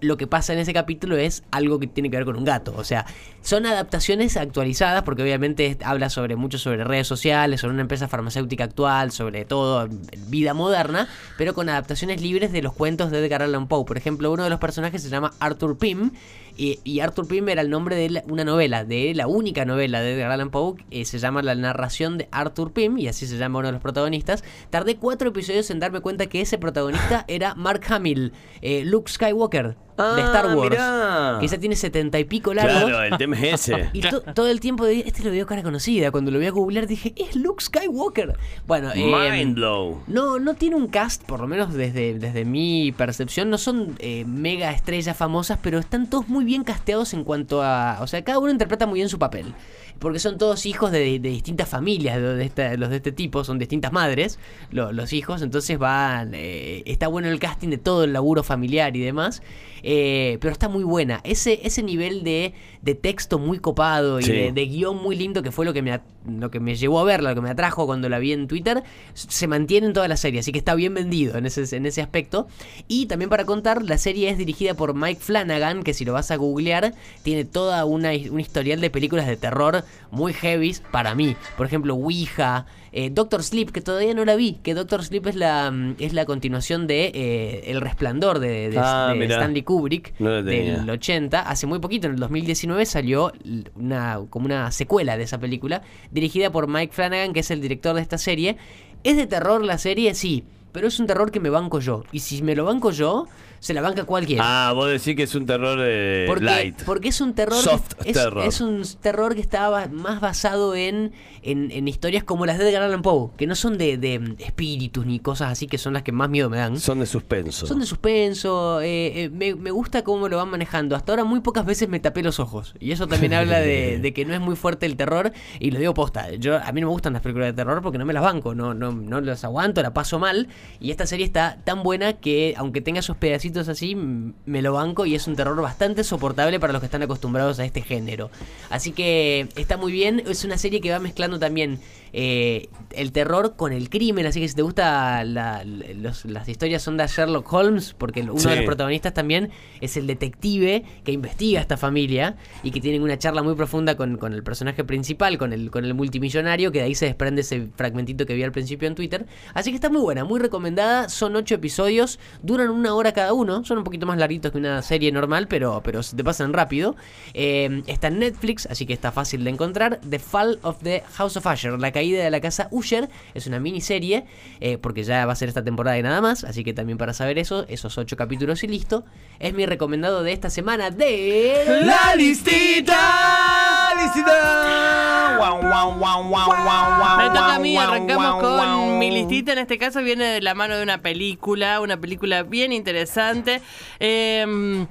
lo 0.00 0.16
que 0.16 0.26
pasa 0.26 0.52
en 0.52 0.58
ese 0.58 0.72
capítulo 0.72 1.16
es 1.16 1.42
algo 1.50 1.78
que 1.78 1.86
tiene 1.86 2.10
que 2.10 2.16
ver 2.16 2.24
con 2.26 2.36
un 2.36 2.44
gato. 2.44 2.74
O 2.76 2.84
sea, 2.84 3.06
son 3.42 3.66
adaptaciones 3.66 4.36
actualizadas 4.36 5.02
porque 5.02 5.22
obviamente 5.22 5.76
habla 5.84 6.10
sobre 6.10 6.36
mucho 6.36 6.58
sobre 6.58 6.84
redes 6.84 7.06
sociales, 7.06 7.60
sobre 7.60 7.72
una 7.74 7.82
empresa 7.82 8.08
farmacéutica 8.08 8.64
actual, 8.64 9.10
sobre 9.12 9.44
todo 9.44 9.88
vida 10.28 10.54
moderna, 10.54 11.08
pero 11.36 11.54
con 11.54 11.68
adaptaciones 11.68 12.20
libres 12.20 12.52
de 12.52 12.62
los 12.62 12.72
cuentos 12.72 13.10
de 13.10 13.24
Edgar 13.24 13.42
Allan 13.42 13.68
Poe. 13.68 13.84
Por 13.84 13.96
ejemplo, 13.96 14.30
uno 14.32 14.44
de 14.44 14.50
los 14.50 14.60
personajes 14.60 15.02
se 15.02 15.08
llama 15.08 15.32
Arthur 15.40 15.78
Pym 15.78 16.10
y, 16.56 16.80
y 16.82 17.00
Arthur 17.00 17.28
Pym 17.28 17.48
era 17.48 17.62
el 17.62 17.70
nombre 17.70 17.94
de 17.94 18.10
la- 18.10 18.24
una 18.28 18.44
novela, 18.44 18.84
de 18.84 19.14
la 19.14 19.28
única 19.28 19.64
novela 19.64 20.00
de 20.00 20.14
Edgar 20.14 20.32
Allan 20.32 20.50
Poe, 20.50 20.74
eh, 20.90 21.04
se 21.04 21.18
llama 21.20 21.40
La 21.42 21.54
narración 21.54 22.18
de 22.18 22.28
Arthur 22.32 22.72
Pym 22.72 22.98
y 22.98 23.06
así 23.08 23.26
se 23.26 23.38
llama 23.38 23.60
uno 23.60 23.68
de 23.68 23.72
los 23.72 23.80
protagonistas. 23.82 24.42
Tardé 24.70 24.96
cuatro 24.96 25.28
episodios 25.28 25.70
en 25.70 25.78
darme 25.78 26.00
cuenta 26.00 26.26
que 26.26 26.40
ese 26.40 26.58
protagonista 26.58 27.24
era 27.28 27.54
Mark 27.54 27.82
Hamill, 27.88 28.32
eh, 28.60 28.82
Luke 28.84 29.10
Skywalker 29.10 29.76
de 29.98 30.22
Ah, 30.22 30.24
Star 30.26 30.56
Wars. 30.56 30.70
mirá. 30.70 31.38
Que 31.40 31.48
ya 31.48 31.58
tiene 31.58 31.74
setenta 31.76 32.18
y 32.18 32.24
pico 32.24 32.54
largo. 32.54 32.86
Claro, 32.88 33.02
el 33.02 33.16
tema 33.18 33.36
es 33.36 33.68
ese. 33.68 33.90
Y 33.92 34.00
to- 34.02 34.20
todo 34.22 34.48
el 34.48 34.60
tiempo, 34.60 34.84
de, 34.84 35.00
este 35.00 35.22
lo 35.24 35.30
veo 35.30 35.44
cara 35.46 35.62
conocida. 35.62 36.10
Cuando 36.10 36.30
lo 36.30 36.38
voy 36.38 36.46
a 36.46 36.50
googlear 36.50 36.86
dije, 36.86 37.12
es 37.16 37.34
Luke 37.36 37.62
Skywalker. 37.64 38.36
Bueno, 38.66 38.90
eh, 38.94 39.04
Mind 39.04 39.54
blow. 39.56 40.02
no, 40.06 40.38
no 40.38 40.54
tiene 40.54 40.76
un 40.76 40.86
cast, 40.88 41.22
por 41.24 41.40
lo 41.40 41.46
menos 41.48 41.74
desde, 41.74 42.18
desde 42.18 42.44
mi 42.44 42.92
percepción, 42.92 43.50
no 43.50 43.58
son 43.58 43.96
eh, 43.98 44.24
mega 44.26 44.70
estrellas 44.70 45.16
famosas, 45.16 45.58
pero 45.62 45.78
están 45.78 46.08
todos 46.08 46.28
muy 46.28 46.44
bien 46.44 46.64
casteados 46.64 47.12
en 47.14 47.24
cuanto 47.24 47.62
a... 47.62 47.98
O 48.00 48.06
sea, 48.06 48.22
cada 48.22 48.38
uno 48.38 48.50
interpreta 48.50 48.86
muy 48.86 48.98
bien 49.00 49.08
su 49.08 49.18
papel. 49.18 49.54
Porque 49.98 50.18
son 50.18 50.38
todos 50.38 50.64
hijos 50.66 50.92
de, 50.92 51.18
de 51.18 51.28
distintas 51.30 51.68
familias, 51.68 52.16
de, 52.16 52.34
de 52.36 52.44
esta- 52.44 52.76
los 52.76 52.90
de 52.90 52.96
este 52.96 53.12
tipo, 53.12 53.42
son 53.44 53.58
distintas 53.58 53.92
madres, 53.92 54.38
lo- 54.70 54.92
los 54.92 55.12
hijos, 55.12 55.42
entonces 55.42 55.78
van... 55.78 56.32
eh, 56.34 56.82
está 56.86 57.08
bueno 57.08 57.28
el 57.28 57.40
casting 57.40 57.68
de 57.68 57.78
todo 57.78 58.04
el 58.04 58.12
laburo 58.12 58.42
familiar 58.42 58.96
y 58.96 59.00
demás, 59.00 59.42
eh, 59.82 60.38
pero 60.40 60.52
está 60.52 60.68
muy 60.68 60.84
buena. 60.84 61.20
Ese, 61.24 61.60
ese 61.64 61.82
nivel 61.82 62.22
de, 62.24 62.52
de 62.82 62.94
texto 62.94 63.38
muy 63.38 63.58
copado 63.58 64.20
y 64.20 64.24
Sí. 64.24 64.32
de, 64.32 64.52
de 64.52 64.66
guion 64.66 64.96
muy 65.02 65.16
lindo 65.16 65.42
que 65.42 65.50
fue 65.52 65.64
lo 65.64 65.72
que 65.72 65.82
me, 65.82 66.00
lo 66.28 66.50
que 66.50 66.60
me 66.60 66.74
llevó 66.76 67.00
a 67.00 67.04
verla, 67.04 67.30
lo 67.30 67.34
que 67.36 67.40
me 67.42 67.50
atrajo 67.50 67.86
cuando 67.86 68.08
la 68.08 68.18
vi 68.18 68.32
en 68.32 68.46
Twitter, 68.48 68.82
se 69.14 69.46
mantiene 69.46 69.86
en 69.88 69.92
toda 69.92 70.06
la 70.08 70.16
serie, 70.16 70.40
así 70.40 70.52
que 70.52 70.58
está 70.58 70.74
bien 70.74 70.94
vendido 70.94 71.36
en 71.38 71.46
ese, 71.46 71.76
en 71.76 71.86
ese 71.86 72.02
aspecto. 72.02 72.46
Y 72.86 73.06
también 73.06 73.30
para 73.30 73.44
contar, 73.44 73.82
la 73.82 73.98
serie 73.98 74.30
es 74.30 74.38
dirigida 74.38 74.74
por 74.74 74.94
Mike 74.94 75.20
Flanagan, 75.20 75.82
que 75.82 75.94
si 75.94 76.04
lo 76.04 76.12
vas 76.12 76.30
a 76.30 76.36
googlear, 76.36 76.94
tiene 77.22 77.44
toda 77.44 77.84
una, 77.84 78.10
un 78.30 78.40
historial 78.40 78.80
de 78.80 78.90
películas 78.90 79.26
de 79.26 79.36
terror 79.36 79.84
muy 80.10 80.32
heavy 80.32 80.74
para 80.90 81.14
mí. 81.14 81.36
Por 81.56 81.66
ejemplo, 81.66 81.94
Ouija, 81.94 82.66
eh, 82.92 83.10
Doctor 83.10 83.42
Sleep, 83.42 83.70
que 83.70 83.80
todavía 83.80 84.14
no 84.14 84.24
la 84.24 84.36
vi, 84.36 84.54
que 84.62 84.74
Doctor 84.74 85.04
Sleep 85.04 85.26
es 85.26 85.34
la, 85.36 85.70
mm, 85.70 85.96
es 85.98 86.12
la 86.12 86.24
continuación 86.24 86.86
de 86.86 87.12
eh, 87.14 87.64
El 87.70 87.80
Resplandor 87.80 88.38
de, 88.38 88.70
de- 88.70 88.78
Ah, 88.78 89.12
de. 89.16 89.24
Stanley 89.26 89.62
Kubrick 89.62 90.14
No 90.18 90.42
del 90.42 90.88
80. 90.88 91.40
Hace 91.40 91.66
muy 91.66 91.78
poquito, 91.78 92.06
en 92.06 92.14
el 92.14 92.18
2019, 92.20 92.86
salió 92.86 93.32
una, 93.74 94.20
como 94.30 94.46
una 94.46 94.70
secuela 94.72 95.16
de 95.16 95.24
esa 95.24 95.38
película, 95.38 95.82
dirigida 96.10 96.50
por 96.50 96.68
Mike 96.68 96.92
Flanagan, 96.92 97.32
que 97.32 97.40
es 97.40 97.50
el 97.50 97.60
director 97.60 97.94
de 97.94 98.02
esta 98.02 98.18
serie. 98.18 98.56
¿Es 99.04 99.16
de 99.16 99.26
terror 99.26 99.62
la 99.64 99.78
serie? 99.78 100.14
Sí, 100.14 100.44
pero 100.72 100.88
es 100.88 100.98
un 101.00 101.06
terror 101.06 101.30
que 101.30 101.40
me 101.40 101.50
banco 101.50 101.80
yo. 101.80 102.04
Y 102.12 102.20
si 102.20 102.42
me 102.42 102.54
lo 102.56 102.64
banco 102.64 102.90
yo, 102.90 103.26
se 103.60 103.74
la 103.74 103.80
banca 103.82 104.04
cualquiera. 104.04 104.42
Ah, 104.44 104.72
vos 104.72 104.88
decís 104.90 105.16
que 105.16 105.24
es 105.24 105.34
un 105.34 105.46
terror 105.46 105.78
eh, 105.82 106.26
light. 106.40 106.82
porque 106.84 107.08
es 107.08 107.20
un 107.20 107.34
terror 107.34 107.60
Soft 107.62 107.92
es, 108.04 108.14
terror. 108.14 108.44
es 108.46 108.60
un 108.60 108.82
terror 109.00 109.34
que 109.34 109.40
está 109.40 109.68
ba- 109.68 109.88
más 109.88 110.20
basado 110.20 110.74
en, 110.74 111.12
en, 111.42 111.70
en 111.70 111.88
historias 111.88 112.24
como 112.24 112.46
las 112.46 112.58
de 112.58 112.68
Edgar 112.68 112.82
Allan 112.82 113.02
Poe, 113.02 113.30
que 113.36 113.46
no 113.46 113.54
son 113.54 113.78
de, 113.78 113.96
de 113.98 114.34
espíritus 114.38 115.06
ni 115.06 115.18
cosas 115.18 115.50
así 115.52 115.66
que 115.66 115.78
son 115.78 115.92
las 115.94 116.02
que 116.02 116.12
más 116.12 116.28
miedo 116.28 116.48
me 116.50 116.56
dan. 116.58 116.78
Son 116.78 117.00
de 117.00 117.06
suspenso. 117.06 117.66
Son 117.66 117.80
de 117.80 117.86
suspenso, 117.86 118.80
eh, 118.80 119.24
eh, 119.24 119.30
me, 119.30 119.54
me 119.54 119.70
gusta 119.70 120.02
cómo 120.04 120.28
lo 120.28 120.36
van 120.36 120.50
manejando. 120.50 120.96
Hasta 120.96 121.12
ahora 121.12 121.24
muy 121.24 121.40
pocas 121.40 121.64
veces 121.66 121.88
me 121.88 122.00
tapé 122.00 122.22
los 122.22 122.40
ojos. 122.40 122.74
Y 122.80 122.92
eso 122.92 123.06
también 123.06 123.34
habla 123.34 123.60
de, 123.60 123.98
de 124.02 124.12
que 124.12 124.24
no 124.24 124.34
es 124.34 124.40
muy 124.40 124.56
fuerte 124.56 124.86
el 124.86 124.96
terror. 124.96 125.32
Y 125.60 125.70
lo 125.70 125.78
digo 125.78 125.94
posta. 125.94 126.32
Yo, 126.34 126.56
a 126.56 126.72
mí 126.72 126.80
no 126.80 126.86
me 126.88 126.92
gustan 126.92 127.12
las 127.12 127.22
películas 127.22 127.48
de 127.48 127.52
terror 127.54 127.82
porque 127.82 127.98
no 127.98 128.04
me 128.06 128.12
las 128.12 128.22
banco, 128.22 128.54
no, 128.54 128.74
no, 128.74 128.92
no 128.92 129.20
las 129.20 129.44
aguanto, 129.44 129.82
la 129.82 129.92
paso 129.94 130.18
mal. 130.18 130.48
Y 130.80 130.90
esta 130.90 131.06
serie 131.06 131.24
está 131.26 131.58
tan 131.64 131.82
buena 131.82 132.14
que 132.14 132.54
aunque 132.56 132.80
tenga 132.80 133.00
esos 133.00 133.16
pedacitos 133.16 133.47
así, 133.56 133.94
me 133.94 134.62
lo 134.62 134.74
banco 134.74 135.06
y 135.06 135.14
es 135.14 135.26
un 135.26 135.36
terror 135.36 135.60
bastante 135.60 136.04
soportable 136.04 136.60
para 136.60 136.72
los 136.72 136.80
que 136.80 136.86
están 136.86 137.02
acostumbrados 137.02 137.58
a 137.58 137.64
este 137.64 137.82
género. 137.82 138.30
Así 138.70 138.92
que 138.92 139.48
está 139.56 139.76
muy 139.76 139.92
bien. 139.92 140.22
Es 140.26 140.44
una 140.44 140.58
serie 140.58 140.80
que 140.80 140.90
va 140.90 140.98
mezclando 140.98 141.38
también 141.38 141.80
eh, 142.12 142.68
el 142.92 143.12
terror 143.12 143.54
con 143.56 143.72
el 143.72 143.90
crimen. 143.90 144.26
Así 144.26 144.40
que 144.40 144.48
si 144.48 144.54
te 144.54 144.62
gusta 144.62 145.24
la- 145.24 145.64
las 145.64 146.48
historias 146.48 146.82
son 146.82 146.96
de 146.96 147.06
Sherlock 147.06 147.52
Holmes, 147.52 147.94
porque 147.96 148.22
uno 148.22 148.38
Sí. 148.38 148.48
de 148.48 148.56
los 148.56 148.64
protagonistas 148.64 149.14
también 149.14 149.50
es 149.80 149.96
el 149.96 150.06
detective 150.06 150.84
que 151.04 151.12
investiga 151.12 151.58
a 151.58 151.62
esta 151.62 151.76
familia 151.76 152.36
y 152.62 152.70
que 152.70 152.80
tienen 152.80 153.02
una 153.02 153.18
charla 153.18 153.42
muy 153.42 153.54
profunda 153.54 153.96
con, 153.96 154.16
con 154.18 154.32
el 154.32 154.42
personaje 154.42 154.84
principal, 154.84 155.38
con 155.38 155.52
el, 155.52 155.70
con 155.70 155.84
el 155.84 155.94
multimillonario, 155.94 156.72
que 156.72 156.78
de 156.78 156.84
ahí 156.86 156.94
se 156.94 157.06
desprende 157.06 157.42
ese 157.42 157.68
fragmentito 157.76 158.26
que 158.26 158.34
vi 158.34 158.42
al 158.42 158.52
principio 158.52 158.88
en 158.88 158.94
Twitter. 158.94 159.26
Así 159.54 159.70
que 159.70 159.76
está 159.76 159.88
muy 159.90 160.00
buena, 160.00 160.24
muy 160.24 160.40
recomendada. 160.40 161.08
Son 161.08 161.36
ocho 161.36 161.54
episodios, 161.54 162.18
duran 162.42 162.70
una 162.70 162.94
hora 162.94 163.12
cada 163.12 163.32
uno, 163.32 163.64
son 163.64 163.78
un 163.78 163.84
poquito 163.84 164.06
más 164.06 164.18
larguitos 164.18 164.52
que 164.52 164.58
una 164.58 164.82
serie 164.82 165.12
normal, 165.12 165.46
pero, 165.48 165.80
pero 165.84 166.02
se 166.02 166.16
te 166.16 166.24
pasan 166.24 166.52
rápido. 166.52 166.96
Eh, 167.34 167.82
está 167.86 168.08
en 168.08 168.18
Netflix, 168.20 168.66
así 168.66 168.86
que 168.86 168.92
está 168.92 169.12
fácil 169.12 169.44
de 169.44 169.50
encontrar. 169.50 170.00
The 170.08 170.18
Fall 170.18 170.58
of 170.62 170.78
the 170.82 171.02
House 171.14 171.36
of 171.36 171.46
Usher, 171.46 171.78
la 171.78 171.92
caída 171.98 172.22
de 172.22 172.30
la 172.30 172.40
casa 172.40 172.68
Usher. 172.70 173.08
Es 173.34 173.46
una 173.48 173.58
miniserie, 173.58 174.24
eh, 174.60 174.78
porque 174.78 175.02
ya 175.02 175.26
va 175.26 175.32
a 175.32 175.36
ser 175.36 175.48
esta 175.48 175.64
temporada 175.64 175.98
y 175.98 176.02
nada 176.02 176.20
más. 176.20 176.44
Así 176.44 176.62
que 176.62 176.72
también 176.72 176.96
para 176.96 177.12
saber 177.12 177.38
eso, 177.38 177.66
esos 177.68 177.98
ocho 177.98 178.16
capítulos 178.16 178.62
y 178.62 178.68
listo. 178.68 179.04
Es 179.40 179.52
mi 179.52 179.66
recomendado 179.66 180.22
de 180.22 180.32
esta 180.32 180.48
semana 180.48 180.90
de... 180.90 181.82
¡La 181.84 182.14
listita! 182.14 183.90
¡Listita! 184.00 185.34
Guau, 185.38 185.60
guau, 185.60 185.98
guau, 185.98 186.28
guau, 186.28 186.46
guau, 186.46 186.98
guau, 186.98 187.18
Me 187.18 187.24
toca 187.28 187.54
a 187.54 187.58
mí, 187.58 187.74
guau, 187.74 187.88
arrancamos 187.88 188.26
guau, 188.26 188.40
con 188.40 188.52
guau. 188.54 188.98
mi 188.98 189.10
listita. 189.10 189.52
En 189.52 189.58
este 189.58 189.76
caso 189.78 190.00
viene 190.02 190.24
de 190.24 190.40
la 190.40 190.54
mano 190.54 190.76
de 190.76 190.82
una 190.84 191.02
película, 191.02 191.80
una 191.80 191.96
película 191.96 192.44
bien 192.44 192.72
interesante. 192.72 193.60
Eh, 193.98 194.86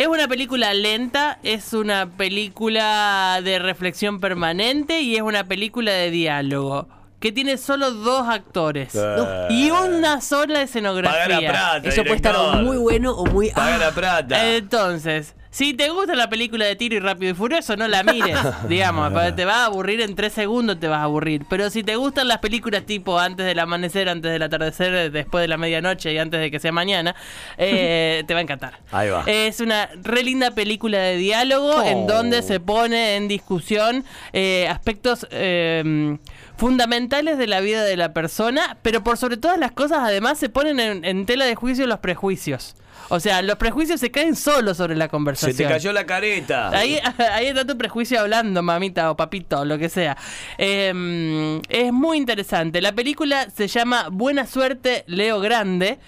es 0.00 0.06
una 0.08 0.28
película 0.28 0.72
lenta, 0.72 1.38
es 1.42 1.74
una 1.74 2.06
película 2.16 3.40
de 3.44 3.58
reflexión 3.58 4.18
permanente 4.18 5.02
y 5.02 5.16
es 5.16 5.20
una 5.20 5.44
película 5.44 5.92
de 5.92 6.10
diálogo. 6.10 6.88
Que 7.20 7.32
tiene 7.32 7.58
solo 7.58 7.90
dos 7.90 8.26
actores 8.26 8.96
Ah. 8.96 9.46
y 9.50 9.70
una 9.70 10.22
sola 10.22 10.54
Paga 10.54 10.62
escenografía. 10.62 11.28
la 11.28 11.50
plata, 11.50 11.88
Eso 11.88 12.02
puede 12.02 12.16
estar 12.16 12.62
muy 12.62 12.78
bueno 12.78 13.12
o 13.12 13.26
muy... 13.26 13.50
Paga 13.50 13.74
ah, 13.74 13.78
la 13.78 13.90
plata. 13.90 14.54
Entonces, 14.56 15.34
si 15.50 15.74
te 15.74 15.88
gusta 15.90 16.14
la 16.14 16.28
película 16.28 16.64
de 16.64 16.76
tiro 16.76 16.94
y 16.96 17.00
rápido 17.00 17.32
y 17.32 17.34
furioso, 17.34 17.76
no 17.76 17.88
la 17.88 18.02
mires, 18.04 18.38
digamos, 18.68 19.12
te 19.34 19.44
vas 19.44 19.56
a 19.56 19.64
aburrir 19.66 20.00
en 20.00 20.14
tres 20.14 20.32
segundos, 20.32 20.78
te 20.78 20.86
vas 20.86 21.00
a 21.00 21.04
aburrir. 21.04 21.42
Pero 21.50 21.70
si 21.70 21.82
te 21.82 21.96
gustan 21.96 22.28
las 22.28 22.38
películas 22.38 22.84
tipo 22.86 23.18
antes 23.18 23.44
del 23.46 23.58
amanecer, 23.58 24.08
antes 24.08 24.30
del 24.30 24.42
atardecer, 24.42 25.10
después 25.10 25.42
de 25.42 25.48
la 25.48 25.56
medianoche 25.56 26.12
y 26.12 26.18
antes 26.18 26.40
de 26.40 26.50
que 26.50 26.60
sea 26.60 26.70
mañana, 26.72 27.16
eh, 27.58 28.22
te 28.28 28.34
va 28.34 28.38
a 28.40 28.42
encantar. 28.42 28.78
Ahí 28.92 29.08
va. 29.10 29.24
Es 29.26 29.60
una 29.60 29.88
re 30.02 30.22
linda 30.22 30.52
película 30.52 30.98
de 30.98 31.16
diálogo 31.16 31.70
Oh. 31.70 31.82
en 31.82 32.06
donde 32.06 32.42
se 32.42 32.60
pone 32.60 33.16
en 33.16 33.28
discusión 33.28 34.04
eh, 34.32 34.66
aspectos 34.68 35.26
eh, 35.30 36.16
fundamentales 36.60 37.38
de 37.38 37.46
la 37.46 37.60
vida 37.60 37.82
de 37.82 37.96
la 37.96 38.12
persona, 38.12 38.76
pero 38.82 39.02
por 39.02 39.16
sobre 39.16 39.38
todas 39.38 39.58
las 39.58 39.72
cosas 39.72 40.00
además 40.02 40.38
se 40.38 40.50
ponen 40.50 40.78
en, 40.78 41.04
en 41.06 41.24
tela 41.24 41.46
de 41.46 41.54
juicio 41.54 41.86
los 41.86 42.00
prejuicios. 42.00 42.76
O 43.08 43.18
sea, 43.18 43.40
los 43.40 43.56
prejuicios 43.56 43.98
se 43.98 44.10
caen 44.10 44.36
solos 44.36 44.76
sobre 44.76 44.94
la 44.94 45.06
Se 45.06 45.10
conversación. 45.10 45.56
te 45.56 45.64
cayó 45.64 45.92
la 45.92 46.04
careta. 46.04 46.68
Ahí, 46.68 46.98
ahí 47.32 47.46
está 47.46 47.64
tu 47.66 47.78
prejuicio 47.78 48.20
hablando, 48.20 48.62
mamita 48.62 49.10
o 49.10 49.16
papito, 49.16 49.60
o 49.60 49.64
lo 49.64 49.78
que 49.78 49.88
sea. 49.88 50.18
Eh, 50.58 51.60
es 51.70 51.92
muy 51.92 52.18
interesante. 52.18 52.82
La 52.82 52.92
película 52.92 53.48
se 53.50 53.66
llama 53.66 54.08
Buena 54.12 54.46
Suerte, 54.46 55.04
Leo 55.06 55.40
Grande. 55.40 55.98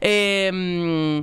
Eh, 0.00 1.22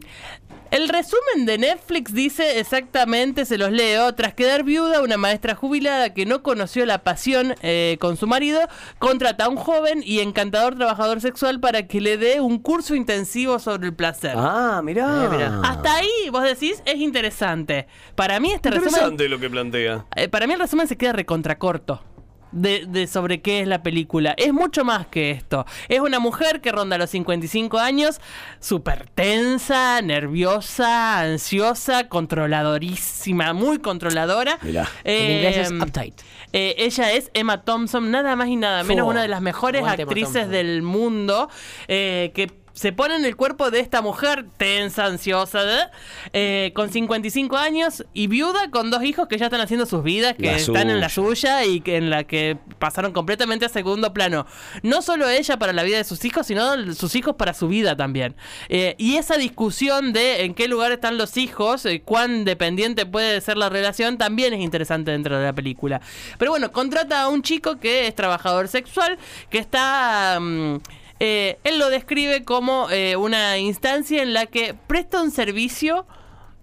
el 0.72 0.90
resumen 0.90 1.46
de 1.46 1.58
Netflix 1.58 2.14
dice 2.14 2.60
exactamente, 2.60 3.46
se 3.46 3.58
los 3.58 3.72
leo, 3.72 4.14
tras 4.16 4.34
quedar 4.34 4.64
viuda, 4.64 5.02
una 5.02 5.18
maestra 5.18 5.56
jubilada 5.56 6.14
que 6.14 6.26
no 6.26 6.44
conoció 6.44 6.86
la 6.86 7.04
pasión 7.04 7.56
eh, 7.62 7.98
con 8.00 8.18
su 8.18 8.28
marido, 8.28 8.62
contrata 9.00 9.46
a 9.46 9.50
un 9.50 9.58
joven 9.58 10.02
y 10.04 10.20
encantador 10.20 10.76
trabajador 10.76 11.22
sexual 11.22 11.60
para 11.60 11.88
que 11.88 12.02
le 12.02 12.18
dé 12.18 12.42
un 12.42 12.60
curso 12.60 12.96
intensivo 12.96 13.60
sobre 13.60 13.88
el 13.88 13.94
placer. 13.94 14.34
Ah, 14.36 14.82
mirá. 14.84 15.26
Eh, 15.26 15.30
mirá. 15.30 15.62
Hasta 15.64 15.96
ahí, 15.96 16.30
vos 16.32 16.44
decís, 16.44 16.82
es 16.86 16.96
interesante. 16.98 17.88
Para 18.16 18.40
mí 18.40 18.52
este 18.52 18.70
resumen... 18.70 18.90
Interesante 18.92 19.30
lo 19.30 19.40
que 19.40 19.50
plantea. 19.50 20.06
eh, 20.16 20.28
para 20.28 20.48
mí 20.48 20.54
el 20.54 20.60
resumen 20.60 20.88
se 20.88 20.98
queda 20.98 21.14
recontracorto. 21.14 22.02
De, 22.52 22.86
de 22.88 23.08
sobre 23.08 23.42
qué 23.42 23.60
es 23.62 23.68
la 23.68 23.84
película. 23.84 24.34
Es 24.38 24.54
mucho 24.54 24.86
más 24.86 25.06
que 25.08 25.32
esto. 25.32 25.66
Es 25.90 26.00
una 26.00 26.20
mujer 26.20 26.62
que 26.62 26.72
ronda 26.72 26.98
los 26.98 27.10
55 27.10 27.78
años, 27.78 28.22
súper 28.60 29.10
tensa, 29.14 30.02
nerviosa, 30.02 31.20
ansiosa, 31.20 32.08
controladorísima, 32.08 33.54
muy 33.54 33.80
controladora. 33.80 34.58
Mirá. 34.62 34.88
En 35.04 35.32
inglés 35.32 35.58
es 35.58 35.72
Eh, 35.72 35.76
uptight. 35.82 36.22
eh, 36.54 36.76
ella 36.78 37.12
es 37.12 37.30
Emma 37.34 37.64
Thompson, 37.64 38.10
nada 38.12 38.36
más 38.36 38.48
y 38.48 38.56
nada 38.56 38.84
menos, 38.84 39.04
Fua, 39.04 39.12
una 39.12 39.22
de 39.22 39.28
las 39.28 39.42
mejores 39.42 39.80
aguante 39.82 40.04
actrices 40.04 40.50
del 40.50 40.82
mundo, 40.82 41.50
eh, 41.88 42.32
que 42.34 42.50
se 42.78 42.92
pone 42.92 43.16
en 43.16 43.26
el 43.26 43.36
cuerpo 43.36 43.72
de 43.72 43.80
esta 43.80 44.04
mujer 44.04 44.46
tensa, 44.58 45.06
ansiosa, 45.06 45.64
¿eh? 45.64 45.88
Eh, 46.34 46.72
con 46.76 46.92
55 46.92 47.58
años 47.58 48.06
y 48.14 48.28
viuda 48.28 48.70
con 48.70 48.92
dos 48.92 49.04
hijos 49.04 49.28
que 49.28 49.40
ya 49.40 49.46
están 49.46 49.62
haciendo 49.62 49.88
sus 49.88 50.04
vidas, 50.04 50.36
que 50.36 50.46
La 50.46 50.58
están 50.58 50.92
en 50.92 51.00
la 51.00 51.10
suya. 51.10 51.62
suya 51.62 51.66
y 51.66 51.82
que 51.82 51.98
en 51.98 52.12
la 52.12 52.26
que 52.26 52.56
pasaron 52.78 53.14
completamente 53.14 53.66
a 53.66 53.70
segundo 53.70 54.14
plano. 54.14 54.46
No 54.84 55.02
solo 55.02 55.28
ella 55.28 55.58
para 55.58 55.74
la 55.74 55.82
vida 55.82 55.98
de 55.98 56.04
sus 56.04 56.24
hijos, 56.24 56.46
sino 56.46 56.94
sus 56.94 57.16
hijos 57.16 57.36
para 57.36 57.56
su 57.56 57.68
vida 57.68 57.98
también. 57.98 58.36
Eh, 58.70 58.94
y 59.00 59.16
esa 59.16 59.38
discusión 59.38 60.14
de 60.14 60.44
en 60.44 60.54
qué 60.54 60.68
lugar 60.68 60.92
están 60.92 61.18
los 61.18 61.36
hijos, 61.38 61.84
eh, 61.88 62.04
cuán 62.06 62.46
dependiente 62.46 63.08
puede 63.08 63.42
ser 63.42 63.58
la 63.58 63.70
relación, 63.70 64.20
también 64.20 64.54
es 64.54 64.60
interesante 64.62 65.10
dentro 65.10 65.40
de 65.40 65.46
la 65.46 65.54
película. 65.54 66.00
Pero 66.38 66.52
bueno, 66.52 66.72
contrata 66.72 67.24
a 67.24 67.30
un 67.30 67.42
chico 67.42 67.80
que 67.80 68.06
es 68.06 68.14
trabajador 68.14 68.68
sexual, 68.68 69.18
que 69.50 69.58
está... 69.58 70.38
mm, 70.40 70.78
eh, 71.20 71.58
él 71.64 71.80
lo 71.80 71.90
describe 71.90 72.44
como 72.44 72.90
eh, 72.90 73.16
una 73.16 73.58
instancia 73.58 74.22
en 74.22 74.34
la 74.34 74.46
que 74.46 74.74
presta 74.88 75.22
un 75.22 75.32
servicio 75.32 76.06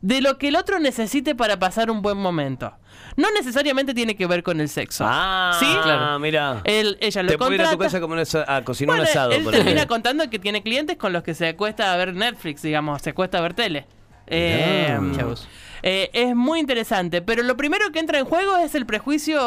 de 0.02 0.20
lo 0.20 0.36
que 0.38 0.48
el 0.48 0.56
otro 0.56 0.78
necesite 0.78 1.34
para 1.34 1.58
pasar 1.58 1.90
un 1.90 2.02
buen 2.02 2.18
momento. 2.18 2.72
No 3.16 3.30
necesariamente 3.32 3.94
tiene 3.94 4.16
que 4.16 4.26
ver 4.26 4.42
con 4.42 4.60
el 4.60 4.68
sexo. 4.68 5.04
Ah, 5.06 5.56
¿Sí? 5.58 5.66
claro. 5.82 6.18
Mira. 6.18 6.60
Él, 6.64 6.98
ella 7.00 7.22
lo 7.22 7.28
Te 7.30 7.38
puede 7.38 7.54
ir 7.54 7.62
a 7.62 7.70
tu 7.70 7.78
casa 7.78 7.98
a, 8.46 8.56
a 8.56 8.64
cocinar 8.64 8.96
Bueno, 8.96 9.02
un 9.04 9.08
asado. 9.08 9.32
él 9.32 9.44
termina 9.50 9.86
contando 9.86 10.28
que 10.28 10.38
tiene 10.38 10.62
clientes 10.62 10.96
con 10.96 11.12
los 11.12 11.22
que 11.22 11.34
se 11.34 11.48
acuesta 11.48 11.92
a 11.92 11.96
ver 11.96 12.14
Netflix, 12.14 12.62
digamos, 12.62 13.00
se 13.02 13.10
acuesta 13.10 13.38
a 13.38 13.40
ver 13.40 13.54
tele. 13.54 13.86
Eh, 14.26 14.98
Chavos. 15.16 15.46
eh, 15.82 16.10
es 16.12 16.34
muy 16.34 16.58
interesante, 16.58 17.20
pero 17.22 17.42
lo 17.42 17.56
primero 17.56 17.90
que 17.92 17.98
entra 18.00 18.18
en 18.18 18.24
juego 18.24 18.56
es 18.56 18.74
el 18.74 18.86
prejuicio 18.86 19.38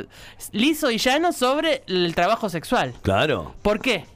eh, 0.00 0.06
liso 0.52 0.90
y 0.90 0.98
llano 0.98 1.32
sobre 1.32 1.82
el 1.86 2.14
trabajo 2.14 2.48
sexual. 2.48 2.94
Claro. 3.02 3.54
¿Por 3.62 3.80
qué? 3.80 4.06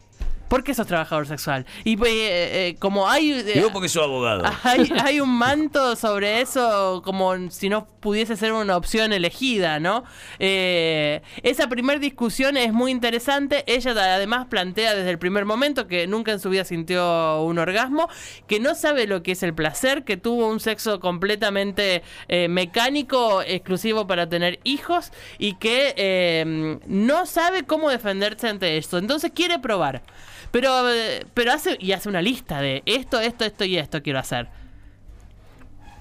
¿Por 0.52 0.64
qué 0.64 0.74
sos 0.74 0.86
trabajador 0.86 1.26
sexual? 1.26 1.64
Y 1.82 1.94
eh, 1.94 1.98
eh, 2.04 2.76
como 2.78 3.08
hay... 3.08 3.30
eh, 3.30 3.52
Digo 3.54 3.72
porque 3.72 3.88
soy 3.88 4.04
abogado. 4.04 4.44
hay, 4.64 4.92
hay 5.02 5.18
un 5.18 5.30
manto 5.30 5.96
sobre 5.96 6.42
eso 6.42 7.00
como 7.02 7.50
si 7.50 7.70
no 7.70 7.86
pudiese 8.00 8.36
ser 8.36 8.52
una 8.52 8.76
opción 8.76 9.14
elegida, 9.14 9.80
¿no? 9.80 10.04
Eh, 10.38 11.22
esa 11.42 11.68
primer 11.70 12.00
discusión 12.00 12.58
es 12.58 12.74
muy 12.74 12.90
interesante. 12.90 13.64
Ella 13.66 13.92
además 13.92 14.46
plantea 14.50 14.94
desde 14.94 15.08
el 15.08 15.18
primer 15.18 15.46
momento 15.46 15.86
que 15.86 16.06
nunca 16.06 16.32
en 16.32 16.40
su 16.40 16.50
vida 16.50 16.64
sintió 16.64 17.40
un 17.40 17.58
orgasmo, 17.58 18.10
que 18.46 18.60
no 18.60 18.74
sabe 18.74 19.06
lo 19.06 19.22
que 19.22 19.32
es 19.32 19.42
el 19.42 19.54
placer, 19.54 20.04
que 20.04 20.18
tuvo 20.18 20.48
un 20.48 20.60
sexo 20.60 21.00
completamente 21.00 22.02
eh, 22.28 22.48
mecánico, 22.48 23.40
exclusivo 23.40 24.06
para 24.06 24.28
tener 24.28 24.60
hijos 24.64 25.12
y 25.38 25.54
que 25.54 25.94
eh, 25.96 26.78
no 26.86 27.24
sabe 27.24 27.62
cómo 27.62 27.88
defenderse 27.88 28.48
ante 28.48 28.76
esto. 28.76 28.98
Entonces 28.98 29.32
quiere 29.34 29.58
probar. 29.58 30.02
Pero, 30.52 30.84
pero 31.34 31.52
hace 31.52 31.76
y 31.80 31.92
hace 31.92 32.08
una 32.08 32.22
lista 32.22 32.60
de 32.60 32.82
esto, 32.86 33.18
esto, 33.20 33.44
esto 33.44 33.64
y 33.64 33.78
esto 33.78 34.02
quiero 34.02 34.20
hacer. 34.20 34.48